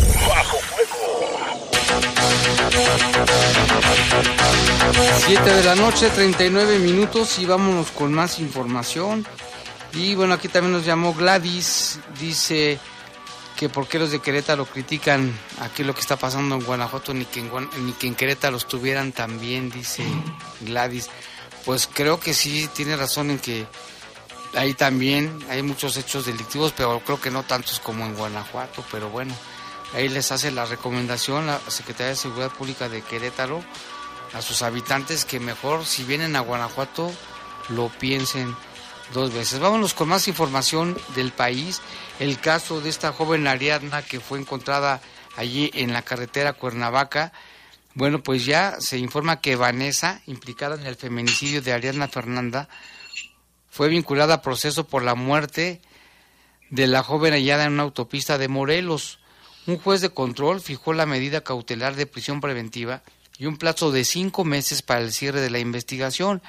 [2.71, 3.11] Bajo
[5.25, 9.25] Siete de la noche, 39 minutos y vámonos con más información.
[9.93, 12.79] Y bueno, aquí también nos llamó Gladys, dice
[13.57, 17.25] que por qué los de Querétaro critican aquí lo que está pasando en Guanajuato, ni
[17.25, 17.51] que en,
[17.85, 20.03] ni que en Querétaro estuvieran también, dice
[20.61, 21.09] Gladys.
[21.65, 23.67] Pues creo que sí, tiene razón en que
[24.55, 29.09] ahí también hay muchos hechos delictivos, pero creo que no tantos como en Guanajuato, pero
[29.09, 29.33] bueno,
[29.93, 33.63] ahí les hace la recomendación la Secretaría de Seguridad Pública de Querétaro
[34.33, 37.11] a sus habitantes que mejor si vienen a Guanajuato
[37.69, 38.55] lo piensen
[39.13, 39.59] dos veces.
[39.59, 41.81] Vámonos con más información del país.
[42.19, 45.01] El caso de esta joven Ariadna que fue encontrada
[45.35, 47.33] allí en la carretera Cuernavaca.
[47.93, 52.69] Bueno, pues ya se informa que Vanessa, implicada en el feminicidio de Ariadna Fernanda,
[53.69, 55.81] fue vinculada a proceso por la muerte
[56.69, 59.19] de la joven hallada en una autopista de Morelos.
[59.67, 63.03] Un juez de control fijó la medida cautelar de prisión preventiva
[63.37, 66.41] y un plazo de cinco meses para el cierre de la investigación.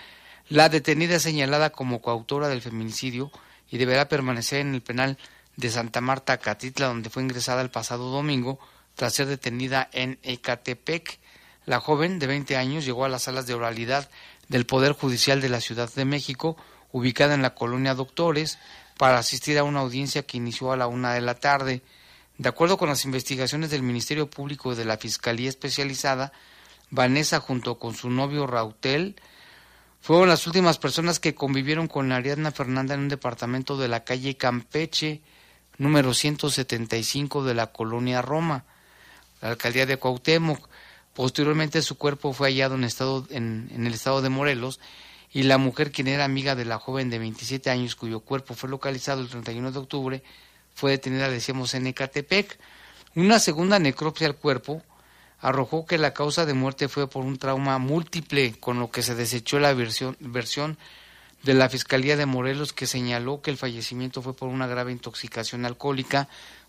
[0.48, 3.30] La detenida es señalada como coautora del feminicidio
[3.70, 5.18] y deberá permanecer en el penal
[5.56, 8.58] de Santa Marta, Catitla, donde fue ingresada el pasado domingo
[8.94, 11.18] tras ser detenida en Ecatepec.
[11.66, 14.10] La joven de 20 años llegó a las salas de oralidad
[14.48, 16.56] del Poder Judicial de la Ciudad de México,
[16.92, 18.58] ubicada en la colonia Doctores,
[18.96, 21.82] para asistir a una audiencia que inició a la una de la tarde.
[22.38, 26.32] De acuerdo con las investigaciones del Ministerio Público y de la Fiscalía Especializada,
[26.90, 29.16] Vanessa junto con su novio Rautel
[30.02, 34.36] fueron las últimas personas que convivieron con Ariadna Fernanda en un departamento de la calle
[34.36, 35.22] Campeche,
[35.78, 38.64] número 175 de la colonia Roma,
[39.40, 40.68] la alcaldía de Cuauhtémoc.
[41.14, 44.80] Posteriormente su cuerpo fue hallado en, estado, en, el estado de Morelos
[45.32, 48.68] y la mujer, quien era amiga de la joven de 27 años cuyo cuerpo fue
[48.70, 50.22] localizado el 31 de octubre,
[50.74, 52.58] fue detenida, decíamos, en Ecatepec.
[53.14, 54.82] Una segunda necropsia al cuerpo
[55.40, 59.14] arrojó que la causa de muerte fue por un trauma múltiple, con lo que se
[59.14, 60.78] desechó la versión, versión
[61.42, 65.66] de la Fiscalía de Morelos que señaló que el fallecimiento fue por una grave intoxicación
[65.66, 66.28] alcohólica,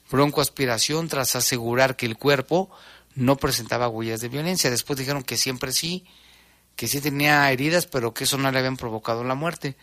[0.10, 2.72] broncoaspiración, tras asegurar que el cuerpo
[3.16, 4.72] no presentaba huellas de violencia.
[4.72, 6.06] Después dijeron que siempre sí,
[6.76, 9.76] que sí tenía heridas, pero que eso no le habían provocado la muerte.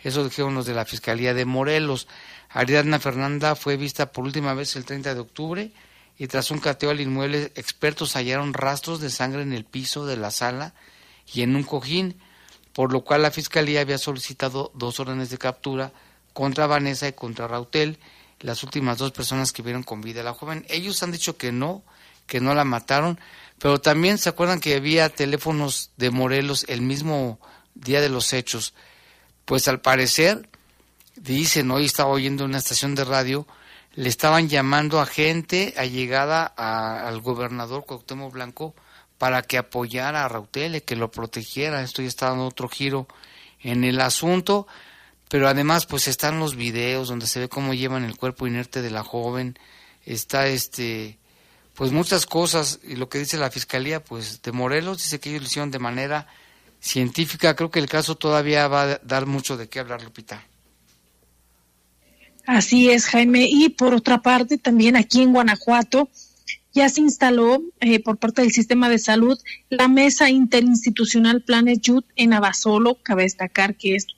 [0.00, 2.06] Eso dijeron los de la Fiscalía de Morelos.
[2.50, 5.72] Ariadna Fernanda fue vista por última vez el 30 de octubre
[6.18, 10.16] y tras un cateo al inmueble, expertos hallaron rastros de sangre en el piso de
[10.16, 10.74] la sala
[11.32, 12.18] y en un cojín,
[12.72, 15.92] por lo cual la Fiscalía había solicitado dos órdenes de captura
[16.32, 17.98] contra Vanessa y contra Rautel,
[18.40, 20.64] las últimas dos personas que vieron con vida a la joven.
[20.68, 21.82] Ellos han dicho que no,
[22.26, 23.20] que no la mataron,
[23.58, 27.40] pero también se acuerdan que había teléfonos de Morelos el mismo
[27.74, 28.74] día de los hechos.
[29.44, 30.48] Pues al parecer,
[31.20, 33.46] dicen, hoy estaba oyendo en una estación de radio,
[33.94, 38.74] le estaban llamando a gente allegada a- al gobernador Cuauhtémoc Blanco
[39.18, 41.82] para que apoyara a Rautele, que lo protegiera.
[41.82, 43.08] Esto ya está dando otro giro
[43.60, 44.68] en el asunto,
[45.28, 48.90] pero además pues están los videos donde se ve cómo llevan el cuerpo inerte de
[48.90, 49.58] la joven,
[50.06, 51.18] está este
[51.74, 52.78] pues muchas cosas.
[52.84, 55.78] Y lo que dice la fiscalía pues de Morelos dice que ellos lo hicieron de
[55.80, 56.26] manera
[56.80, 60.44] científica, creo que el caso todavía va a dar mucho de qué hablar, Lupita.
[62.48, 63.46] Así es, Jaime.
[63.46, 66.08] Y por otra parte, también aquí en Guanajuato
[66.72, 69.38] ya se instaló eh, por parte del sistema de salud
[69.68, 72.94] la mesa interinstitucional Planet Youth en Abasolo.
[73.02, 74.14] Cabe destacar que esto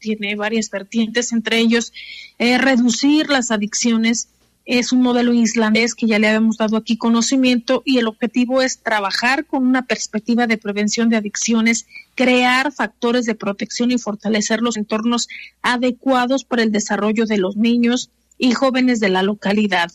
[0.00, 1.92] tiene varias vertientes, entre ellos
[2.40, 4.30] eh, reducir las adicciones.
[4.72, 8.78] Es un modelo islandés que ya le habíamos dado aquí conocimiento y el objetivo es
[8.78, 14.76] trabajar con una perspectiva de prevención de adicciones, crear factores de protección y fortalecer los
[14.76, 15.26] entornos
[15.60, 19.90] adecuados para el desarrollo de los niños y jóvenes de la localidad.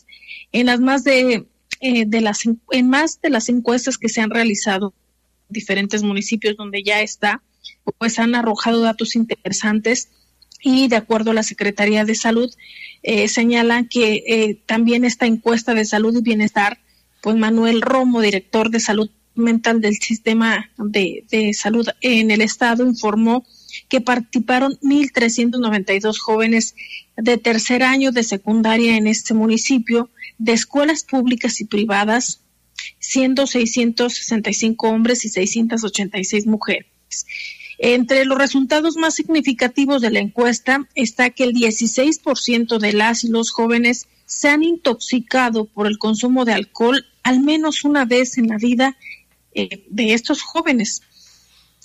[0.52, 1.46] En más de,
[1.80, 4.92] eh, de las en más de las encuestas que se han realizado
[5.48, 7.40] en diferentes municipios donde ya está,
[7.96, 10.10] pues han arrojado datos interesantes
[10.62, 12.52] y de acuerdo a la Secretaría de Salud
[13.02, 16.78] eh, señalan que eh, también esta encuesta de salud y bienestar,
[17.22, 22.86] pues Manuel Romo, director de salud mental del sistema de, de salud en el estado
[22.86, 23.44] informó
[23.88, 26.74] que participaron 1.392 jóvenes
[27.16, 32.40] de tercer año de secundaria en este municipio, de escuelas públicas y privadas,
[32.98, 36.86] siendo 665 hombres y 686 mujeres.
[37.78, 43.28] Entre los resultados más significativos de la encuesta está que el 16% de las y
[43.28, 48.48] los jóvenes se han intoxicado por el consumo de alcohol al menos una vez en
[48.48, 48.96] la vida
[49.52, 51.02] eh, de estos jóvenes.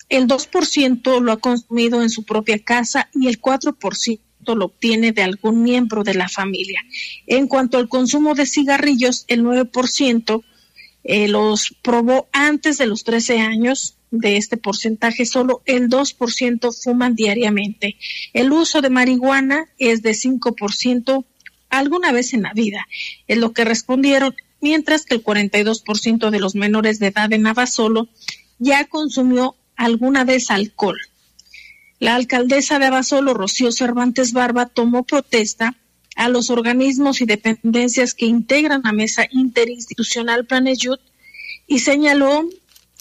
[0.07, 4.19] El 2% lo ha consumido en su propia casa y el 4%
[4.55, 6.81] lo obtiene de algún miembro de la familia.
[7.27, 10.43] En cuanto al consumo de cigarrillos, el 9%
[11.03, 13.97] eh, los probó antes de los 13 años.
[14.13, 17.95] De este porcentaje, solo el 2% fuman diariamente.
[18.33, 21.23] El uso de marihuana es de 5%
[21.71, 22.87] alguna vez en la vida,
[23.27, 28.09] es lo que respondieron, mientras que el 42% de los menores de edad en Abasolo
[28.59, 30.99] ya consumió alguna vez alcohol.
[31.99, 35.75] La alcaldesa de Abasolo, Rocío Cervantes Barba, tomó protesta
[36.21, 40.99] a los organismos y dependencias que integran la mesa interinstitucional Planeyut
[41.65, 42.47] y señaló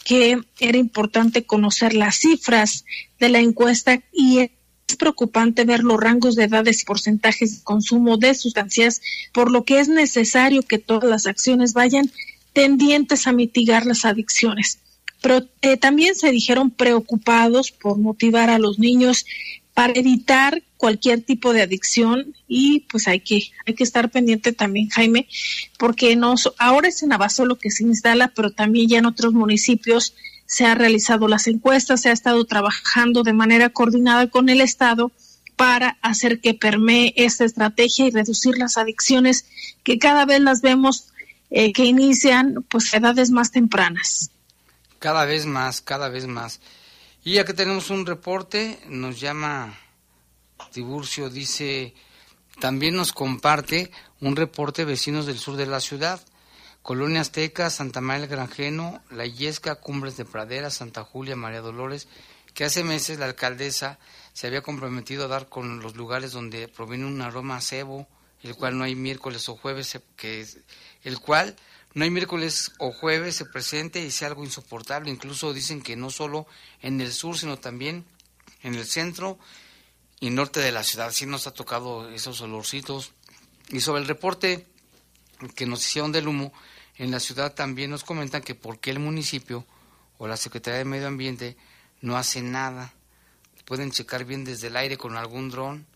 [0.07, 2.87] que era importante conocer las cifras
[3.19, 8.17] de la encuesta y es preocupante ver los rangos de edades y porcentajes de consumo
[8.17, 9.03] de sustancias,
[9.33, 12.11] por lo que es necesario que todas las acciones vayan
[12.55, 14.79] tendientes a mitigar las adicciones.
[15.21, 19.27] Pero eh, también se dijeron preocupados por motivar a los niños
[19.75, 24.89] para evitar cualquier tipo de adicción y pues hay que hay que estar pendiente también
[24.89, 25.29] Jaime
[25.79, 30.15] porque nos ahora es en Abasolo que se instala pero también ya en otros municipios
[30.47, 35.13] se ha realizado las encuestas se ha estado trabajando de manera coordinada con el estado
[35.55, 39.45] para hacer que permee esta estrategia y reducir las adicciones
[39.83, 41.09] que cada vez las vemos
[41.51, 44.31] eh, que inician pues a edades más tempranas.
[44.99, 46.61] Cada vez más cada vez más.
[47.23, 49.79] Y ya que tenemos un reporte nos llama
[50.73, 51.95] Tiburcio dice,
[52.61, 53.91] también nos comparte
[54.21, 56.21] un reporte vecinos del sur de la ciudad.
[56.83, 62.09] Colonia Azteca, Santa María del Granjeno, La Yesca, Cumbres de Pradera, Santa Julia, María Dolores,
[62.55, 63.99] que hace meses la alcaldesa
[64.33, 68.07] se había comprometido a dar con los lugares donde proviene un aroma a cebo,
[68.43, 70.47] el cual no hay miércoles o jueves, que
[71.05, 71.57] el cual
[71.95, 75.11] no hay miércoles o jueves se presente y sea algo insoportable.
[75.11, 76.47] Incluso dicen que no solo
[76.81, 78.05] en el sur, sino también
[78.63, 79.39] en el centro
[80.21, 81.11] y norte de la ciudad.
[81.13, 83.13] Sí nos ha tocado esos olorcitos.
[83.71, 84.67] Y sobre el reporte
[85.57, 86.53] que nos hicieron del humo,
[86.97, 89.67] en la ciudad también nos comentan que por qué el municipio
[90.19, 91.57] o la Secretaría de Medio Ambiente
[92.03, 92.93] no hace nada.
[93.65, 95.87] Pueden checar bien desde el aire con algún dron.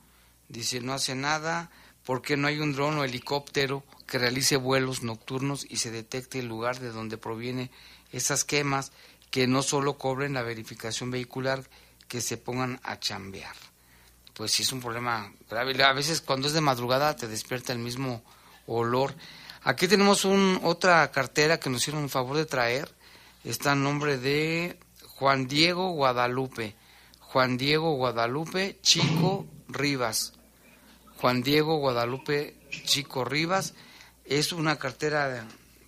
[0.49, 1.71] Dice, no hace nada.
[2.05, 6.39] ¿Por qué no hay un dron o helicóptero que realice vuelos nocturnos y se detecte
[6.39, 7.71] el lugar de donde proviene
[8.13, 8.93] esas quemas
[9.31, 11.69] que no solo cobren la verificación vehicular,
[12.09, 13.57] que se pongan a chambear?
[14.35, 15.83] Pues sí es un problema grave.
[15.83, 18.23] A veces cuando es de madrugada te despierta el mismo
[18.67, 19.15] olor.
[19.63, 22.93] Aquí tenemos un, otra cartera que nos hicieron un favor de traer.
[23.45, 26.75] Está en nombre de Juan Diego Guadalupe.
[27.21, 30.35] Juan Diego Guadalupe Chico Rivas.
[31.17, 33.75] Juan Diego Guadalupe Chico Rivas.
[34.25, 35.29] Es una cartera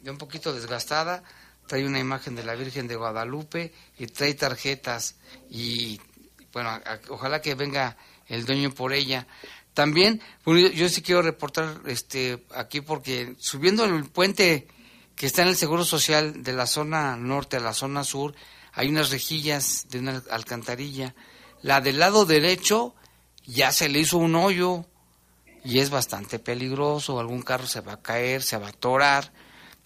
[0.03, 1.22] de, un poquito desgastada.
[1.66, 5.16] Trae una imagen de la Virgen de Guadalupe y trae tarjetas.
[5.51, 6.01] Y
[6.53, 7.97] bueno, ojalá que venga
[8.28, 9.26] el dueño por ella.
[9.74, 14.68] También, yo sí quiero reportar este aquí porque subiendo el puente
[15.14, 18.34] que está en el Seguro Social de la zona norte a la zona sur,
[18.72, 21.14] hay unas rejillas de una alcantarilla.
[21.62, 22.94] La del lado derecho
[23.46, 24.86] ya se le hizo un hoyo
[25.64, 29.32] y es bastante peligroso, algún carro se va a caer, se va a atorar.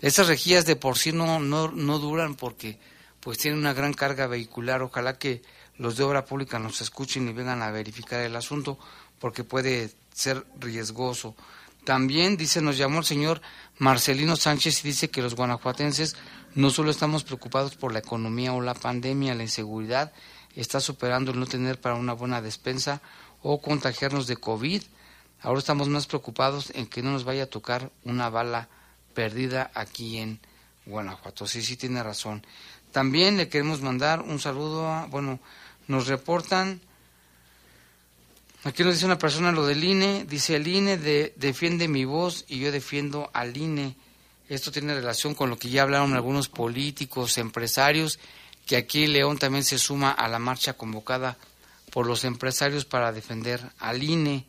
[0.01, 2.78] Esas rejillas de por sí no, no, no duran porque
[3.20, 4.82] pues tienen una gran carga vehicular.
[4.82, 5.43] Ojalá que
[5.81, 8.78] los de obra pública nos escuchen y vengan a verificar el asunto
[9.18, 11.35] porque puede ser riesgoso.
[11.85, 13.41] También dice, nos llamó el señor
[13.78, 16.16] Marcelino Sánchez y dice que los guanajuatenses
[16.55, 20.12] no solo estamos preocupados por la economía o la pandemia, la inseguridad
[20.55, 23.01] está superando el no tener para una buena despensa
[23.43, 24.83] o contagiarnos de COVID.
[25.41, 28.68] Ahora estamos más preocupados en que no nos vaya a tocar una bala
[29.14, 30.41] perdida aquí en
[30.85, 31.47] Guanajuato.
[31.47, 32.45] Sí, sí tiene razón.
[32.93, 35.41] También le queremos mandar un saludo a, bueno,
[35.91, 36.80] nos reportan,
[38.62, 42.61] aquí nos dice una persona lo del INE, dice el INE defiende mi voz y
[42.61, 43.97] yo defiendo al INE.
[44.49, 48.20] Esto tiene relación con lo que ya hablaron algunos políticos, empresarios,
[48.66, 51.36] que aquí León también se suma a la marcha convocada
[51.91, 54.47] por los empresarios para defender al INE.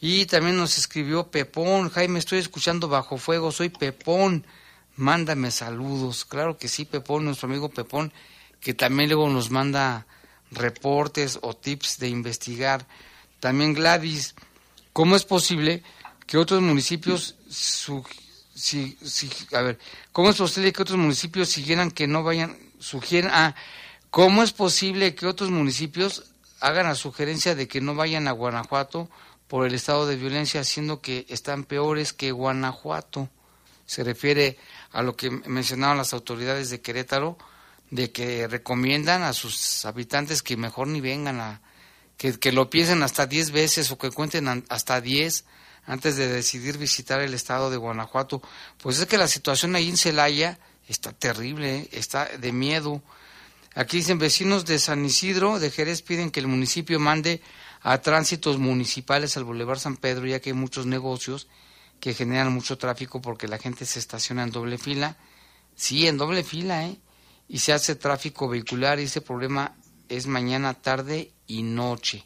[0.00, 4.46] Y también nos escribió Pepón, Jaime, estoy escuchando bajo fuego, soy Pepón,
[4.96, 6.24] mándame saludos.
[6.24, 8.12] Claro que sí, Pepón, nuestro amigo Pepón,
[8.60, 10.06] que también luego nos manda
[10.50, 12.86] reportes o tips de investigar.
[13.40, 14.34] También Gladys,
[14.92, 15.82] ¿cómo es posible
[16.26, 18.04] que otros municipios su-
[18.54, 19.78] si, si- a ver,
[20.12, 23.54] ¿cómo es posible que otros municipios siguieran que no vayan, sugieran, ah,
[24.10, 26.24] ¿cómo es posible que otros municipios
[26.60, 29.08] hagan la sugerencia de que no vayan a Guanajuato
[29.48, 33.28] por el estado de violencia, siendo que están peores que Guanajuato?
[33.86, 34.58] Se refiere
[34.92, 37.38] a lo que mencionaban las autoridades de Querétaro,
[37.90, 41.60] de que recomiendan a sus habitantes que mejor ni vengan a,
[42.16, 45.44] que, que lo piensen hasta 10 veces o que cuenten hasta 10
[45.86, 48.42] antes de decidir visitar el estado de Guanajuato.
[48.82, 51.88] Pues es que la situación ahí en Celaya está terrible, ¿eh?
[51.92, 53.02] está de miedo.
[53.74, 57.40] Aquí dicen vecinos de San Isidro, de Jerez, piden que el municipio mande
[57.82, 61.48] a tránsitos municipales al Boulevard San Pedro, ya que hay muchos negocios
[62.00, 65.16] que generan mucho tráfico porque la gente se estaciona en doble fila.
[65.76, 66.98] Sí, en doble fila, ¿eh?
[67.50, 69.74] Y se hace tráfico vehicular y ese problema
[70.08, 72.24] es mañana, tarde y noche.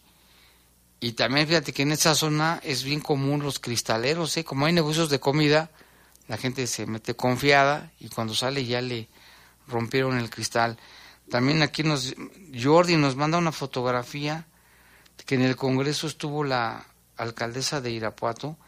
[1.00, 4.44] Y también fíjate que en esa zona es bien común los cristaleros, ¿eh?
[4.44, 5.70] Como hay negocios de comida,
[6.28, 9.08] la gente se mete confiada y cuando sale ya le
[9.66, 10.78] rompieron el cristal.
[11.30, 12.14] También aquí nos,
[12.62, 14.46] Jordi nos manda una fotografía
[15.24, 16.84] que en el Congreso estuvo la
[17.16, 18.58] alcaldesa de Irapuato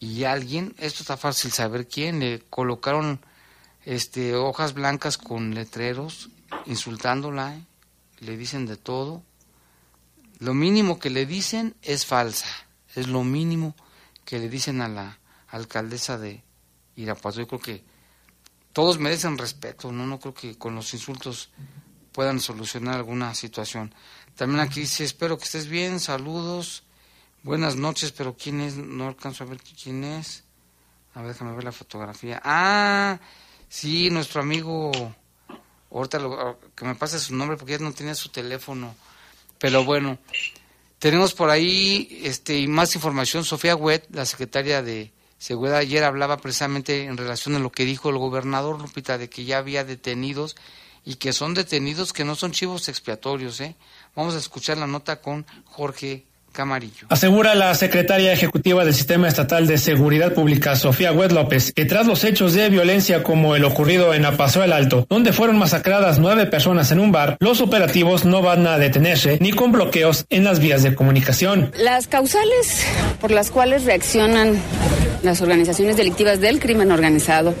[0.00, 3.20] y alguien, esto está fácil saber quién, le colocaron
[3.84, 6.30] este hojas blancas con letreros
[6.66, 7.64] insultándola, ¿eh?
[8.20, 9.22] le dicen de todo.
[10.38, 12.48] Lo mínimo que le dicen es falsa,
[12.94, 13.74] es lo mínimo
[14.24, 15.18] que le dicen a la
[15.48, 16.42] alcaldesa de
[16.96, 17.40] Irapuato.
[17.40, 17.84] Yo creo que
[18.72, 20.06] todos merecen respeto, ¿no?
[20.06, 21.50] No creo que con los insultos
[22.12, 23.94] puedan solucionar alguna situación.
[24.36, 26.84] También aquí dice, espero que estés bien, saludos,
[27.42, 28.76] buenas noches, pero ¿quién es?
[28.76, 30.44] No alcanzo a ver quién es.
[31.14, 32.40] A ver, déjame ver la fotografía.
[32.44, 33.18] Ah,
[33.72, 34.92] sí, nuestro amigo,
[35.90, 38.94] ahorita lo- que me pase su nombre porque ya no tiene su teléfono.
[39.58, 40.18] Pero bueno,
[40.98, 43.44] tenemos por ahí este y más información.
[43.44, 48.10] Sofía Wet, la secretaria de Seguridad, ayer hablaba precisamente en relación a lo que dijo
[48.10, 50.54] el gobernador Lupita, de que ya había detenidos
[51.04, 53.60] y que son detenidos que no son chivos expiatorios.
[53.60, 53.74] ¿eh?
[54.14, 57.06] Vamos a escuchar la nota con Jorge Camarillo.
[57.08, 62.06] Asegura la secretaria ejecutiva del Sistema Estatal de Seguridad Pública, Sofía Huet López, que tras
[62.06, 66.46] los hechos de violencia como el ocurrido en Apaseo el Alto, donde fueron masacradas nueve
[66.46, 70.60] personas en un bar, los operativos no van a detenerse ni con bloqueos en las
[70.60, 71.72] vías de comunicación.
[71.76, 72.86] Las causales
[73.20, 74.60] por las cuales reaccionan
[75.22, 77.54] las organizaciones delictivas del crimen organizado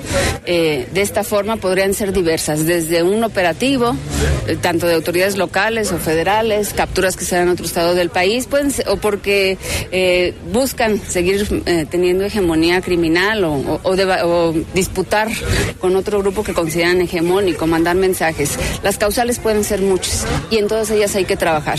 [0.46, 3.94] eh, de esta forma podrían ser diversas, desde un operativo,
[4.48, 8.10] eh, tanto de autoridades locales o federales, capturas que se dan en otro estado del
[8.10, 9.56] país, pueden ser- o porque
[9.92, 15.28] eh, buscan seguir eh, teniendo hegemonía criminal o, o- o disputar
[15.80, 18.50] con otro grupo que consideran hegemónico, mandar mensajes.
[18.82, 21.78] Las causales pueden ser muchas y en todas ellas hay que trabajar.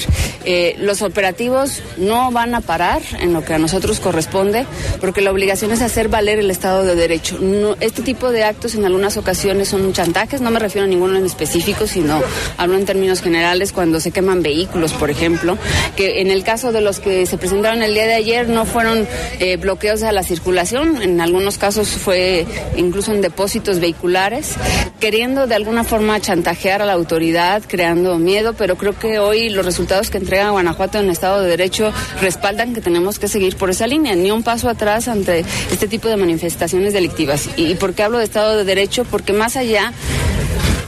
[0.79, 4.65] Los operativos no van a parar en lo que a nosotros corresponde
[5.01, 7.39] porque la obligación es hacer valer el Estado de Derecho.
[7.79, 11.25] Este tipo de actos en algunas ocasiones son chantajes, no me refiero a ninguno en
[11.25, 12.21] específico, sino
[12.57, 15.57] hablo en términos generales cuando se queman vehículos, por ejemplo,
[15.95, 19.07] que en el caso de los que se presentaron el día de ayer no fueron
[19.39, 22.45] eh, bloqueos a la circulación, en algunos casos fue
[22.77, 24.55] incluso en depósitos vehiculares,
[25.03, 29.65] queriendo de alguna forma chantajear a la autoridad, creando miedo, pero creo que hoy los
[29.65, 31.91] resultados que entrega Guanajuato en Estado de Derecho
[32.21, 36.07] respaldan que tenemos que seguir por esa línea, ni un paso atrás ante este tipo
[36.07, 37.49] de manifestaciones delictivas.
[37.57, 39.03] ¿Y, por qué hablo de Estado de Derecho?
[39.03, 39.91] Porque más allá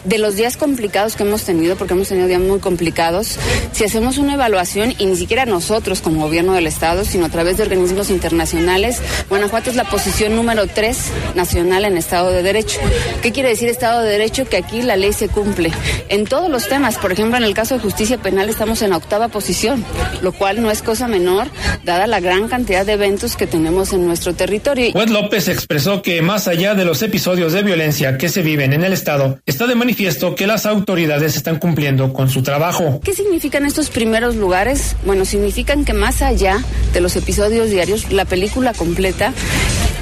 [0.06, 3.38] de los días complicados que hemos tenido, porque hemos tenido días muy complicados,
[3.72, 7.58] si hacemos una evaluación, y ni siquiera nosotros como gobierno del Estado, sino a través
[7.58, 12.80] de organismos internacionales, Guanajuato es la posición número tres nacional en Estado de Derecho.
[13.22, 14.45] ¿Qué quiere decir Estado de Derecho?
[14.45, 15.72] Que aquí la ley se cumple.
[16.10, 18.97] En todos los temas, por ejemplo, en el caso de justicia penal estamos en la
[18.97, 19.84] octava posición,
[20.22, 21.47] lo cual no es cosa menor,
[21.84, 24.91] dada la gran cantidad de eventos que tenemos en nuestro territorio.
[24.93, 28.84] Huet López expresó que más allá de los episodios de violencia que se viven en
[28.84, 33.00] el Estado, está de manifiesto que las autoridades están cumpliendo con su trabajo.
[33.04, 34.96] ¿Qué significan estos primeros lugares?
[35.06, 39.34] Bueno, significan que más allá de los episodios diarios, la película completa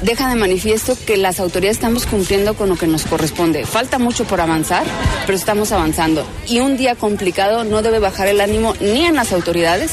[0.02, 3.64] deja de manifiesto que las autoridades estamos cumpliendo con lo que nos corresponde.
[3.64, 4.84] Falta mucho por avanzar,
[5.26, 6.26] pero estamos avanzando.
[6.48, 9.92] Y un día complicado no debe bajar el ánimo ni en las autoridades,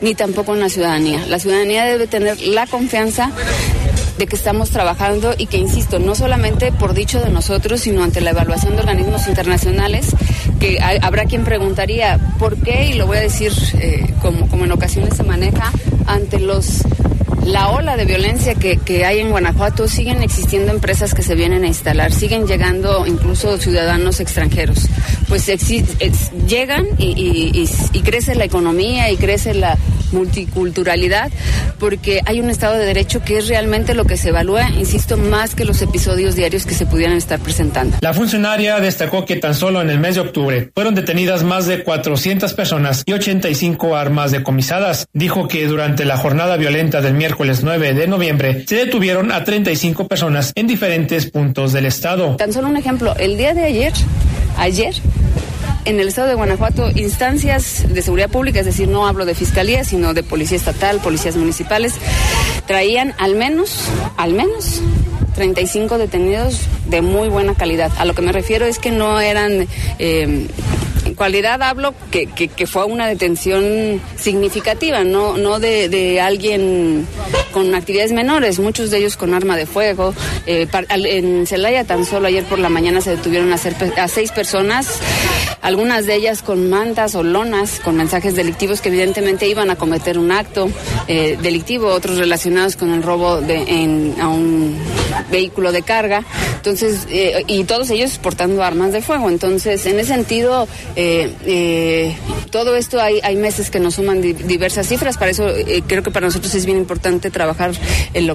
[0.00, 1.24] ni tampoco en la ciudadanía.
[1.28, 3.32] La ciudadanía debe tener la confianza
[4.20, 8.20] de que estamos trabajando y que, insisto, no solamente por dicho de nosotros, sino ante
[8.20, 10.06] la evaluación de organismos internacionales,
[10.60, 13.50] que ha- habrá quien preguntaría por qué, y lo voy a decir
[13.80, 15.72] eh, como, como en ocasiones se maneja,
[16.06, 16.82] ante los
[17.46, 21.64] la ola de violencia que, que, hay en Guanajuato, siguen existiendo empresas que se vienen
[21.64, 24.86] a instalar, siguen llegando incluso ciudadanos extranjeros.
[25.26, 25.46] Pues
[26.46, 29.78] llegan y, y- y- y crece la economía y crece la
[30.12, 31.30] multiculturalidad,
[31.78, 35.54] porque hay un Estado de Derecho que es realmente lo que se evalúa, insisto, más
[35.54, 37.96] que los episodios diarios que se pudieran estar presentando.
[38.00, 41.82] La funcionaria destacó que tan solo en el mes de octubre fueron detenidas más de
[41.82, 45.06] 400 personas y 85 armas decomisadas.
[45.12, 50.08] Dijo que durante la jornada violenta del miércoles 9 de noviembre se detuvieron a 35
[50.08, 52.36] personas en diferentes puntos del estado.
[52.36, 53.92] Tan solo un ejemplo, el día de ayer,
[54.56, 54.94] ayer,
[55.84, 59.84] en el estado de Guanajuato, instancias de seguridad pública, es decir, no hablo de fiscalía,
[59.84, 61.94] sino de policía estatal, policías municipales,
[62.66, 64.82] traían al menos, al menos
[65.34, 67.90] 35 detenidos de muy buena calidad.
[67.98, 69.66] A lo que me refiero es que no eran...
[69.98, 70.46] eh,
[71.20, 77.06] cualidad hablo que, que, que fue una detención significativa, no, no de, de alguien
[77.52, 80.14] con actividades menores, muchos de ellos con arma de fuego.
[80.46, 84.32] Eh, en Celaya tan solo ayer por la mañana se detuvieron a, ser a seis
[84.32, 84.98] personas,
[85.60, 90.18] algunas de ellas con mantas o lonas, con mensajes delictivos que evidentemente iban a cometer
[90.18, 90.70] un acto
[91.06, 94.78] eh, delictivo, otros relacionados con el robo de, en, a un
[95.30, 96.24] vehículo de carga.
[96.56, 99.28] Entonces, eh, y todos ellos portando armas de fuego.
[99.28, 100.66] Entonces, en ese sentido,
[100.96, 101.09] eh,
[101.46, 102.16] eh,
[102.50, 105.16] todo esto hay, hay meses que nos suman di- diversas cifras.
[105.16, 107.72] Para eso eh, creo que para nosotros es bien importante trabajar
[108.14, 108.30] el,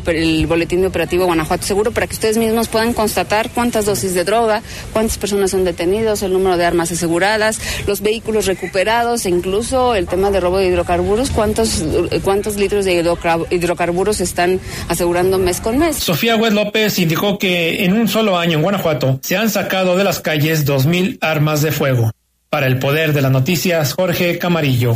[0.47, 4.61] boletín de operativo Guanajuato Seguro para que ustedes mismos puedan constatar cuántas dosis de droga,
[4.93, 10.07] cuántas personas son detenidos, el número de armas aseguradas, los vehículos recuperados e incluso el
[10.07, 11.84] tema de robo de hidrocarburos, cuántos,
[12.23, 15.97] cuántos litros de hidroca- hidrocarburos están asegurando mes con mes.
[15.97, 20.03] Sofía Hues López indicó que en un solo año en Guanajuato se han sacado de
[20.03, 22.11] las calles 2.000 armas de fuego.
[22.49, 24.93] Para el poder de las noticias, Jorge Camarillo.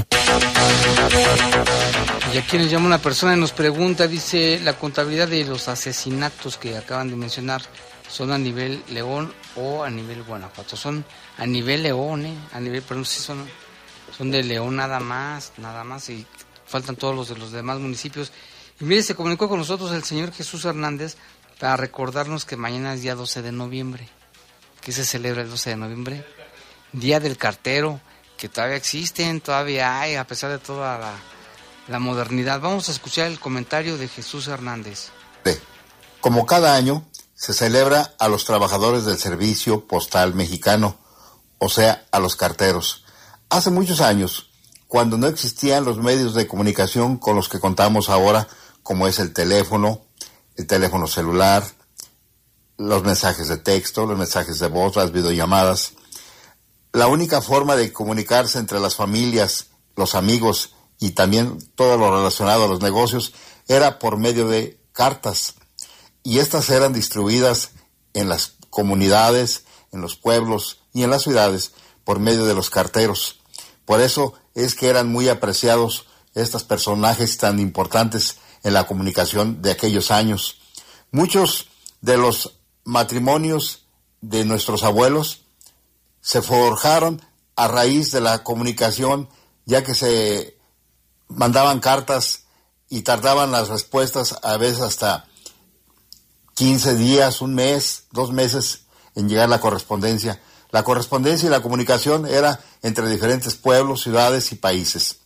[2.33, 6.57] Y aquí nos llama una persona y nos pregunta, dice, la contabilidad de los asesinatos
[6.57, 7.61] que acaban de mencionar,
[8.07, 10.77] ¿son a nivel León o a nivel Guanajuato?
[10.77, 11.03] Son
[11.37, 12.35] a nivel León, ¿eh?
[12.53, 13.45] A nivel, pero no sé si son,
[14.15, 16.25] son de León nada más, nada más, y
[16.67, 18.31] faltan todos los de los demás municipios.
[18.79, 21.17] Y mire, se comunicó con nosotros el señor Jesús Hernández
[21.59, 24.07] para recordarnos que mañana es día 12 de noviembre.
[24.81, 26.25] ¿Qué se celebra el 12 de noviembre?
[26.91, 27.99] Día del cartero,
[28.37, 30.97] que todavía existen, todavía hay, a pesar de toda
[31.87, 32.61] la, modernidad.
[32.61, 35.09] Vamos a escuchar el comentario de Jesús Hernández.
[36.21, 40.97] Como cada año, se celebra a los trabajadores del Servicio Postal Mexicano,
[41.57, 43.05] o sea, a los carteros.
[43.49, 44.49] Hace muchos años,
[44.87, 48.47] cuando no existían los medios de comunicación con los que contamos ahora,
[48.83, 50.01] como es el teléfono,
[50.57, 51.63] el teléfono celular,
[52.77, 55.93] los mensajes de texto, los mensajes de voz, las videollamadas,
[56.91, 62.65] la única forma de comunicarse entre las familias, los amigos y también todo lo relacionado
[62.65, 63.33] a los negocios
[63.67, 65.55] era por medio de cartas.
[66.23, 67.71] Y estas eran distribuidas
[68.13, 71.73] en las comunidades, en los pueblos y en las ciudades
[72.03, 73.39] por medio de los carteros.
[73.85, 79.71] Por eso es que eran muy apreciados estos personajes tan importantes en la comunicación de
[79.71, 80.59] aquellos años.
[81.11, 81.67] Muchos
[82.01, 83.85] de los matrimonios
[84.21, 85.45] de nuestros abuelos
[86.21, 87.21] se forjaron
[87.55, 89.29] a raíz de la comunicación,
[89.65, 90.57] ya que se
[91.27, 92.43] mandaban cartas
[92.89, 95.27] y tardaban las respuestas a veces hasta
[96.55, 98.81] 15 días, un mes, dos meses
[99.15, 100.41] en llegar la correspondencia.
[100.71, 105.19] La correspondencia y la comunicación era entre diferentes pueblos, ciudades y países.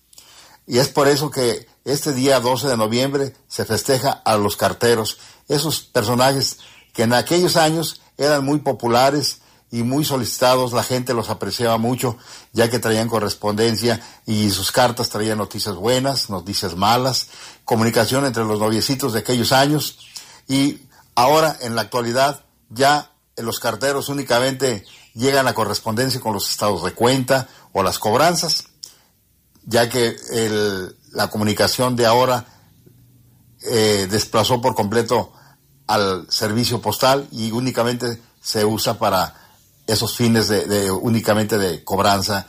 [0.66, 5.18] Y es por eso que este día 12 de noviembre se festeja a los carteros,
[5.50, 6.60] esos personajes
[6.94, 9.42] que en aquellos años eran muy populares
[9.74, 12.16] y muy solicitados, la gente los apreciaba mucho,
[12.52, 17.30] ya que traían correspondencia y sus cartas traían noticias buenas, noticias malas,
[17.66, 19.98] comunicación entre los noviecitos de aquellos años
[20.48, 20.82] y
[21.16, 26.94] ahora en la actualidad ya los carteros únicamente llegan a correspondencia con los estados de
[26.94, 28.66] cuenta o las cobranzas,
[29.66, 32.46] ya que el- la comunicación de ahora
[33.64, 35.34] eh, desplazó por completo
[35.88, 39.40] al servicio postal y únicamente se usa para
[39.88, 42.48] esos fines de, de únicamente de cobranza.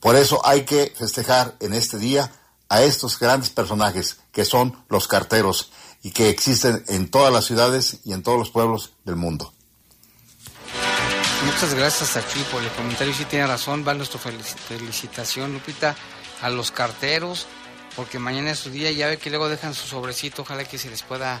[0.00, 2.30] Por eso hay que festejar en este día
[2.68, 5.72] a estos grandes personajes que son los carteros
[6.02, 9.52] y que existen en todas las ciudades y en todos los pueblos del mundo.
[11.44, 13.12] Muchas gracias aquí por el comentario.
[13.12, 15.96] Sí tiene razón, va nuestra felici- felicitación, Lupita,
[16.40, 17.46] a los carteros,
[17.96, 20.42] porque mañana es su día y ya ve que luego dejan su sobrecito.
[20.42, 21.40] Ojalá que se les pueda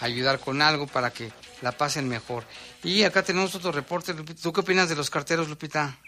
[0.00, 2.44] ayudar con algo para que la pasen mejor.
[2.84, 4.40] Y acá tenemos otro reporte, Lupita.
[4.40, 5.98] ¿Tú qué opinas de los carteros, Lupita?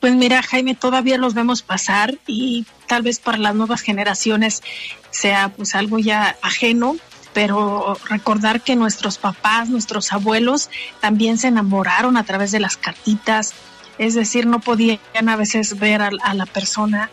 [0.00, 4.62] Pues mira, Jaime, todavía los vemos pasar y tal vez para las nuevas generaciones
[5.10, 6.96] sea pues algo ya ajeno,
[7.32, 10.70] pero recordar que nuestros papás, nuestros abuelos
[11.00, 13.54] también se enamoraron a través de las cartitas,
[13.98, 17.10] es decir, no podían a veces ver a, la persona,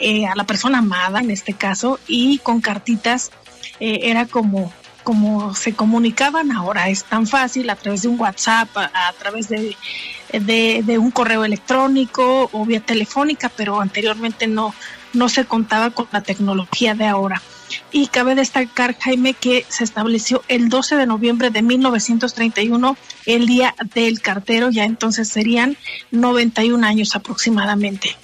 [0.00, 3.30] eh, a la persona amada en este caso, y con cartitas
[3.80, 4.72] eh, era como
[5.02, 9.76] como se comunicaban ahora es tan fácil a través de un WhatsApp, a, través de,
[10.32, 14.74] de, de un correo electrónico o vía telefónica, pero anteriormente no,
[15.12, 17.42] no se contaba con la tecnología de ahora.
[17.90, 22.96] Y cabe destacar, Jaime, que se estableció el 12 de noviembre de 1931
[23.26, 25.76] el Día del Cartero, ya entonces serían
[26.10, 28.16] 91 años aproximadamente.